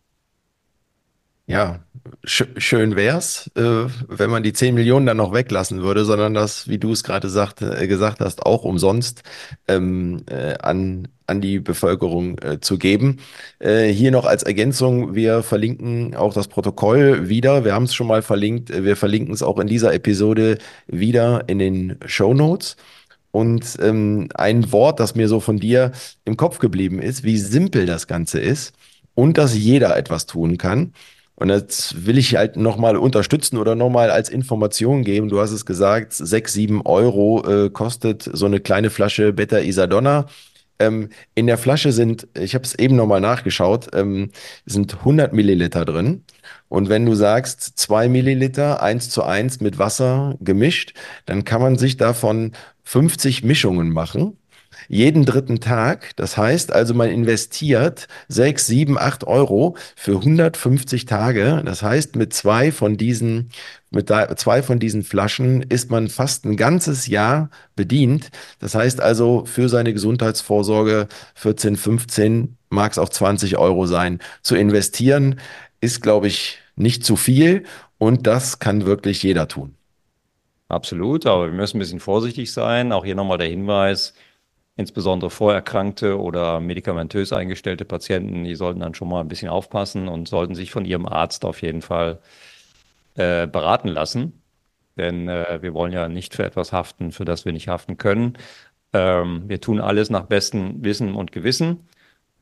Ja, 1.52 1.80
sch 2.24 2.44
schön 2.56 2.96
wär's, 2.96 3.50
äh, 3.56 3.84
wenn 4.08 4.30
man 4.30 4.42
die 4.42 4.54
10 4.54 4.74
Millionen 4.74 5.04
dann 5.04 5.18
noch 5.18 5.34
weglassen 5.34 5.82
würde, 5.82 6.06
sondern 6.06 6.32
das, 6.32 6.66
wie 6.66 6.78
du 6.78 6.92
es 6.92 7.04
gerade 7.04 7.28
äh, 7.28 7.86
gesagt 7.86 8.20
hast, 8.20 8.46
auch 8.46 8.64
umsonst 8.64 9.22
ähm, 9.68 10.22
äh, 10.30 10.54
an, 10.62 11.08
an 11.26 11.42
die 11.42 11.58
Bevölkerung 11.58 12.38
äh, 12.38 12.60
zu 12.60 12.78
geben. 12.78 13.18
Äh, 13.58 13.88
hier 13.88 14.10
noch 14.12 14.24
als 14.24 14.44
Ergänzung, 14.44 15.14
wir 15.14 15.42
verlinken 15.42 16.16
auch 16.16 16.32
das 16.32 16.48
Protokoll 16.48 17.28
wieder. 17.28 17.66
Wir 17.66 17.74
haben 17.74 17.84
es 17.84 17.94
schon 17.94 18.06
mal 18.06 18.22
verlinkt. 18.22 18.70
Wir 18.70 18.96
verlinken 18.96 19.34
es 19.34 19.42
auch 19.42 19.58
in 19.58 19.66
dieser 19.66 19.92
Episode 19.92 20.56
wieder 20.86 21.50
in 21.50 21.58
den 21.58 21.98
Show 22.06 22.32
Notes. 22.32 22.76
Und 23.30 23.76
ähm, 23.82 24.30
ein 24.34 24.72
Wort, 24.72 25.00
das 25.00 25.14
mir 25.14 25.28
so 25.28 25.38
von 25.38 25.58
dir 25.58 25.92
im 26.24 26.38
Kopf 26.38 26.60
geblieben 26.60 27.02
ist, 27.02 27.24
wie 27.24 27.36
simpel 27.36 27.84
das 27.84 28.06
Ganze 28.06 28.40
ist 28.40 28.72
und 29.14 29.36
dass 29.36 29.54
jeder 29.54 29.94
etwas 29.98 30.24
tun 30.24 30.56
kann. 30.56 30.94
Und 31.42 31.48
jetzt 31.48 32.06
will 32.06 32.18
ich 32.18 32.36
halt 32.36 32.56
nochmal 32.56 32.96
unterstützen 32.96 33.58
oder 33.58 33.74
nochmal 33.74 34.12
als 34.12 34.28
Information 34.28 35.02
geben. 35.02 35.28
Du 35.28 35.40
hast 35.40 35.50
es 35.50 35.66
gesagt, 35.66 36.12
sechs, 36.12 36.52
sieben 36.52 36.82
Euro 36.82 37.44
äh, 37.44 37.68
kostet 37.68 38.30
so 38.32 38.46
eine 38.46 38.60
kleine 38.60 38.90
Flasche 38.90 39.32
Beta 39.32 39.58
Isadonna. 39.58 40.26
Ähm, 40.78 41.08
in 41.34 41.48
der 41.48 41.58
Flasche 41.58 41.90
sind, 41.90 42.28
ich 42.38 42.54
habe 42.54 42.62
es 42.62 42.76
eben 42.76 42.94
nochmal 42.94 43.20
nachgeschaut, 43.20 43.88
ähm, 43.92 44.30
sind 44.66 44.98
100 45.00 45.32
Milliliter 45.32 45.84
drin. 45.84 46.22
Und 46.68 46.88
wenn 46.88 47.04
du 47.06 47.16
sagst, 47.16 47.76
zwei 47.76 48.08
Milliliter, 48.08 48.80
eins 48.80 49.10
zu 49.10 49.24
eins 49.24 49.60
mit 49.60 49.80
Wasser 49.80 50.36
gemischt, 50.38 50.94
dann 51.26 51.44
kann 51.44 51.60
man 51.60 51.76
sich 51.76 51.96
davon 51.96 52.52
50 52.84 53.42
Mischungen 53.42 53.92
machen 53.92 54.38
jeden 54.88 55.24
dritten 55.24 55.60
Tag. 55.60 56.16
Das 56.16 56.36
heißt 56.36 56.72
also, 56.72 56.94
man 56.94 57.10
investiert 57.10 58.08
sechs, 58.28 58.66
sieben, 58.66 58.98
acht 58.98 59.24
Euro 59.24 59.76
für 59.96 60.16
150 60.16 61.06
Tage. 61.06 61.62
Das 61.64 61.82
heißt, 61.82 62.16
mit 62.16 62.32
zwei 62.32 62.72
von 62.72 62.96
diesen, 62.96 63.50
mit 63.90 64.10
zwei 64.36 64.62
von 64.62 64.78
diesen 64.78 65.02
Flaschen 65.02 65.62
ist 65.62 65.90
man 65.90 66.08
fast 66.08 66.44
ein 66.44 66.56
ganzes 66.56 67.06
Jahr 67.06 67.50
bedient. 67.76 68.30
Das 68.58 68.74
heißt 68.74 69.00
also, 69.00 69.44
für 69.44 69.68
seine 69.68 69.92
Gesundheitsvorsorge 69.92 71.08
14, 71.34 71.76
15, 71.76 72.56
mag 72.70 72.92
es 72.92 72.98
auch 72.98 73.08
20 73.08 73.58
Euro 73.58 73.86
sein. 73.86 74.18
Zu 74.42 74.56
investieren 74.56 75.40
ist, 75.80 76.02
glaube 76.02 76.28
ich, 76.28 76.58
nicht 76.76 77.04
zu 77.04 77.16
viel 77.16 77.64
und 77.98 78.26
das 78.26 78.58
kann 78.58 78.86
wirklich 78.86 79.22
jeder 79.22 79.48
tun. 79.48 79.76
Absolut, 80.68 81.26
aber 81.26 81.46
wir 81.46 81.52
müssen 81.52 81.76
ein 81.76 81.80
bisschen 81.80 82.00
vorsichtig 82.00 82.50
sein. 82.50 82.92
Auch 82.92 83.04
hier 83.04 83.14
nochmal 83.14 83.36
der 83.36 83.48
Hinweis, 83.48 84.14
insbesondere 84.76 85.30
vorerkrankte 85.30 86.18
oder 86.18 86.60
medikamentös 86.60 87.32
eingestellte 87.32 87.84
Patienten, 87.84 88.44
die 88.44 88.54
sollten 88.54 88.80
dann 88.80 88.94
schon 88.94 89.08
mal 89.08 89.20
ein 89.20 89.28
bisschen 89.28 89.48
aufpassen 89.48 90.08
und 90.08 90.28
sollten 90.28 90.54
sich 90.54 90.70
von 90.70 90.84
ihrem 90.84 91.06
Arzt 91.06 91.44
auf 91.44 91.62
jeden 91.62 91.82
Fall 91.82 92.18
äh, 93.14 93.46
beraten 93.46 93.88
lassen. 93.88 94.42
Denn 94.96 95.28
äh, 95.28 95.58
wir 95.62 95.74
wollen 95.74 95.92
ja 95.92 96.08
nicht 96.08 96.34
für 96.34 96.44
etwas 96.44 96.72
haften, 96.72 97.12
für 97.12 97.24
das 97.24 97.44
wir 97.44 97.52
nicht 97.52 97.68
haften 97.68 97.96
können. 97.98 98.38
Ähm, 98.92 99.44
wir 99.46 99.60
tun 99.60 99.80
alles 99.80 100.10
nach 100.10 100.24
bestem 100.24 100.82
Wissen 100.84 101.14
und 101.14 101.32
Gewissen. 101.32 101.88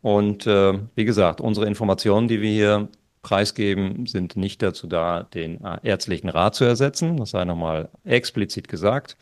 Und 0.03 0.47
äh, 0.47 0.79
wie 0.95 1.05
gesagt, 1.05 1.41
unsere 1.41 1.67
Informationen, 1.67 2.29
die 2.29 2.41
wir 2.41 2.51
hier 2.51 2.89
preisgeben, 3.23 4.07
sind 4.07 4.37
nicht 4.37 4.63
dazu 4.63 4.87
da, 4.87 5.25
den 5.25 5.63
äh, 5.63 5.79
ärztlichen 5.83 6.29
Rat 6.29 6.55
zu 6.55 6.65
ersetzen. 6.65 7.17
Das 7.19 7.31
sei 7.31 7.45
nochmal 7.45 7.89
explizit 8.05 8.69
gesagt. 8.69 9.17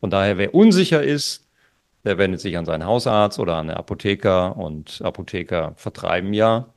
Von 0.00 0.10
daher, 0.10 0.38
wer 0.38 0.54
unsicher 0.54 1.02
ist, 1.02 1.43
der 2.04 2.18
wendet 2.18 2.40
sich 2.40 2.56
an 2.58 2.66
seinen 2.66 2.84
Hausarzt 2.84 3.38
oder 3.38 3.56
an 3.56 3.68
den 3.68 3.76
Apotheker 3.76 4.56
und 4.56 5.00
Apotheker 5.02 5.72
vertreiben 5.76 6.34
ja 6.34 6.68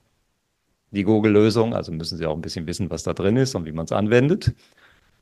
die 0.91 1.03
Google-Lösung, 1.03 1.73
also 1.73 1.91
müssen 1.91 2.17
sie 2.17 2.25
auch 2.25 2.35
ein 2.35 2.41
bisschen 2.41 2.67
wissen, 2.67 2.89
was 2.89 3.03
da 3.03 3.13
drin 3.13 3.37
ist 3.37 3.55
und 3.55 3.65
wie 3.65 3.73
man 3.73 3.85
es 3.85 3.91
anwendet. 3.91 4.53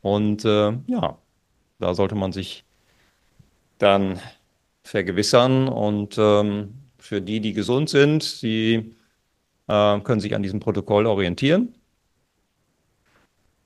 Und 0.02 0.46
äh, 0.46 0.74
ja, 0.88 1.18
da 1.80 1.94
sollte 1.96 2.16
man 2.16 2.32
sich 2.32 2.66
dann 3.80 4.20
vergewissern 4.84 5.68
und 5.68 6.18
ähm, 6.20 6.76
für 7.00 7.22
die, 7.22 7.40
die 7.42 7.54
gesund 7.54 7.90
sind, 7.90 8.42
die 8.44 8.96
äh, 9.68 10.00
können 10.02 10.20
sich 10.20 10.36
an 10.36 10.44
diesem 10.44 10.60
Protokoll 10.60 11.08
orientieren 11.08 11.76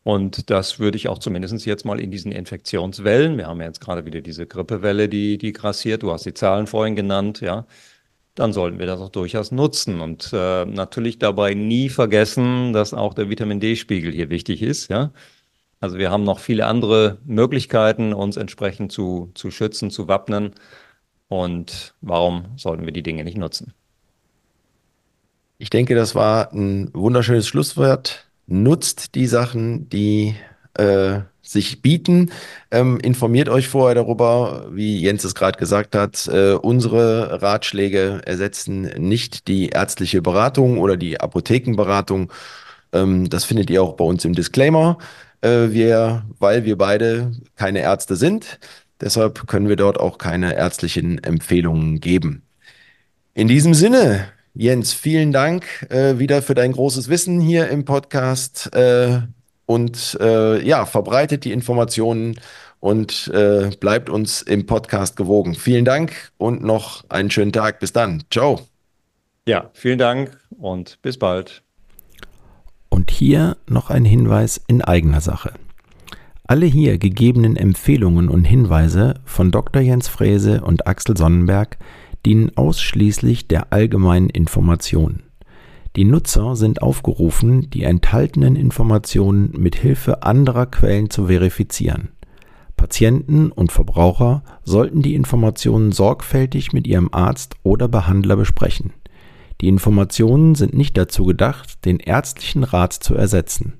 und 0.10 0.50
das 0.50 0.80
würde 0.80 0.98
ich 0.98 1.08
auch 1.08 1.20
zumindest 1.20 1.68
jetzt 1.68 1.86
mal 1.86 2.00
in 2.00 2.10
diesen 2.10 2.32
Infektionswellen, 2.32 3.38
wir 3.38 3.46
haben 3.46 3.60
ja 3.60 3.68
jetzt 3.68 3.80
gerade 3.80 4.06
wieder 4.06 4.22
diese 4.22 4.48
Grippewelle, 4.48 5.08
die, 5.08 5.38
die 5.38 5.54
grassiert, 5.54 6.02
du 6.02 6.12
hast 6.12 6.26
die 6.26 6.34
Zahlen 6.34 6.66
vorhin 6.66 6.96
genannt, 6.96 7.42
ja, 7.42 7.68
dann 8.34 8.52
sollten 8.52 8.80
wir 8.80 8.88
das 8.88 9.02
auch 9.02 9.10
durchaus 9.10 9.52
nutzen 9.52 10.02
und 10.02 10.32
äh, 10.34 10.66
natürlich 10.66 11.20
dabei 11.20 11.54
nie 11.54 11.90
vergessen, 11.90 12.74
dass 12.74 12.96
auch 12.96 13.14
der 13.14 13.30
Vitamin 13.30 13.60
D-Spiegel 13.60 14.12
hier 14.12 14.32
wichtig 14.32 14.64
ist, 14.64 14.90
ja. 14.90 15.12
Also 15.80 16.00
wir 16.00 16.10
haben 16.10 16.24
noch 16.24 16.40
viele 16.40 16.66
andere 16.66 17.20
Möglichkeiten, 17.26 18.12
uns 18.14 18.36
entsprechend 18.36 18.92
zu, 18.92 19.32
zu 19.36 19.52
schützen, 19.52 19.92
zu 19.92 20.08
wappnen. 20.08 20.56
Und 21.30 21.94
warum 22.02 22.58
sollten 22.58 22.86
wir 22.86 22.92
die 22.92 23.04
Dinge 23.04 23.24
nicht 23.24 23.38
nutzen? 23.38 23.74
Ich 25.58 25.70
denke, 25.70 25.96
das 25.96 26.16
war 26.16 26.52
ein 26.52 26.90
wunderschönes 26.94 27.48
Schlusswort 27.48 28.29
nutzt 28.50 29.16
die 29.16 29.28
Sachen, 29.28 29.90
die 29.90 30.36
äh, 30.76 31.22
sich 31.42 31.82
bieten. 31.82 32.32
Ähm, 32.72 33.00
informiert 33.00 33.50
euch 33.50 33.68
vorher 33.68 33.96
darüber, 33.96 34.68
wie 34.72 35.00
Jens 35.00 35.24
es 35.24 35.36
gerade 35.36 35.58
gesagt 35.58 35.96
hat. 35.96 36.28
Äh, 36.28 36.54
unsere 36.54 37.42
Ratschläge 37.42 38.22
ersetzen 38.26 38.82
nicht 38.98 39.48
die 39.48 39.70
ärztliche 39.70 40.22
Beratung 40.22 40.78
oder 40.78 40.96
die 40.96 41.20
Apothekenberatung. 41.20 42.32
Ähm, 42.94 43.30
das 43.30 43.46
findet 43.46 43.70
ihr 43.70 43.82
auch 43.82 43.94
bei 43.96 44.06
uns 44.06 44.26
im 44.26 44.34
Disclaimer. 44.34 44.98
Äh, 45.42 45.72
wir, 45.72 46.24
weil 46.38 46.66
wir 46.66 46.78
beide 46.78 47.32
keine 47.56 47.80
Ärzte 47.80 48.16
sind, 48.16 48.60
deshalb 49.02 49.48
können 49.48 49.70
wir 49.70 49.76
dort 49.76 50.00
auch 50.00 50.18
keine 50.18 50.56
ärztlichen 50.56 51.24
Empfehlungen 51.24 52.00
geben. 52.00 52.44
In 53.34 53.48
diesem 53.48 53.74
Sinne, 53.74 54.28
Jens, 54.62 54.92
vielen 54.92 55.32
Dank 55.32 55.88
äh, 55.90 56.20
wieder 56.20 56.42
für 56.42 56.54
dein 56.54 56.74
großes 56.74 57.08
Wissen 57.08 57.40
hier 57.40 57.70
im 57.70 57.86
Podcast 57.86 58.76
äh, 58.76 59.22
und 59.66 60.18
äh, 60.20 60.62
ja, 60.68 60.86
verbreitet 60.86 61.46
die 61.46 61.54
Informationen 61.54 62.38
und 62.82 63.32
äh, 63.34 63.70
bleibt 63.80 64.10
uns 64.10 64.42
im 64.42 64.66
Podcast 64.66 65.16
gewogen. 65.16 65.56
Vielen 65.56 65.86
Dank 65.86 66.34
und 66.38 66.62
noch 66.62 67.06
einen 67.08 67.32
schönen 67.32 67.54
Tag. 67.54 67.80
Bis 67.80 67.94
dann. 67.94 68.26
Ciao. 68.32 68.60
Ja, 69.48 69.70
vielen 69.72 69.98
Dank 69.98 70.38
und 70.58 71.02
bis 71.02 71.18
bald. 71.18 71.64
Und 72.90 73.12
hier 73.12 73.56
noch 73.66 73.90
ein 73.90 74.04
Hinweis 74.04 74.60
in 74.68 74.82
eigener 74.82 75.22
Sache. 75.22 75.54
Alle 76.44 76.66
hier 76.66 76.98
gegebenen 76.98 77.56
Empfehlungen 77.56 78.28
und 78.28 78.44
Hinweise 78.44 79.22
von 79.24 79.52
Dr. 79.52 79.82
Jens 79.82 80.10
Frese 80.10 80.60
und 80.60 80.86
Axel 80.86 81.16
Sonnenberg 81.16 81.78
dienen 82.26 82.56
ausschließlich 82.56 83.48
der 83.48 83.72
allgemeinen 83.72 84.30
Information. 84.30 85.24
Die 85.96 86.06
Nutzer 86.06 86.56
sind 86.56 86.82
aufgerufen, 86.82 87.70
die 87.72 87.84
enthaltenen 87.84 88.56
Informationen 88.56 89.52
mit 89.58 89.76
Hilfe 89.76 90.24
anderer 90.24 90.68
Quellen 90.68 91.10
zu 91.10 91.28
verifizieren. 91.28 92.10
Patienten 92.78 93.52
und 93.52 93.72
Verbraucher 93.72 94.44
sollten 94.64 95.02
die 95.02 95.16
Informationen 95.16 95.92
sorgfältig 95.92 96.72
mit 96.72 96.88
ihrem 96.88 97.10
Arzt 97.12 97.56
oder 97.64 97.88
Behandler 97.88 98.38
besprechen. 98.38 98.94
Die 99.62 99.68
Informationen 99.68 100.56
sind 100.56 100.74
nicht 100.74 100.98
dazu 100.98 101.26
gedacht, 101.26 101.84
den 101.84 102.00
ärztlichen 102.00 102.64
Rat 102.64 102.94
zu 102.94 103.16
ersetzen. 103.16 103.74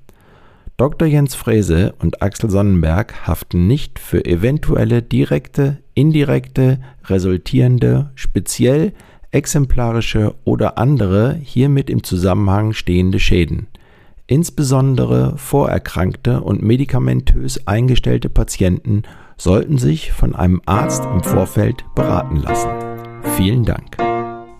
Dr. 0.80 1.06
Jens 1.06 1.34
Frese 1.34 1.92
und 1.98 2.22
Axel 2.22 2.48
Sonnenberg 2.48 3.26
haften 3.26 3.66
nicht 3.66 3.98
für 3.98 4.24
eventuelle 4.24 5.02
direkte, 5.02 5.76
indirekte, 5.92 6.80
resultierende, 7.04 8.12
speziell, 8.14 8.94
exemplarische 9.30 10.34
oder 10.44 10.78
andere 10.78 11.34
hiermit 11.34 11.90
im 11.90 12.02
Zusammenhang 12.02 12.72
stehende 12.72 13.18
Schäden. 13.20 13.66
Insbesondere 14.26 15.36
vorerkrankte 15.36 16.40
und 16.40 16.62
medikamentös 16.62 17.66
eingestellte 17.66 18.30
Patienten 18.30 19.02
sollten 19.36 19.76
sich 19.76 20.12
von 20.12 20.34
einem 20.34 20.62
Arzt 20.64 21.04
im 21.04 21.22
Vorfeld 21.22 21.84
beraten 21.94 22.36
lassen. 22.36 22.70
Vielen 23.36 23.66
Dank. 23.66 23.98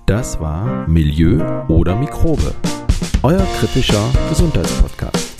Das 0.05 0.39
war 0.39 0.87
Milieu 0.87 1.43
oder 1.69 1.97
Mikrobe, 1.97 2.55
euer 3.23 3.47
kritischer 3.59 4.05
Gesundheitspodcast. 4.29 5.40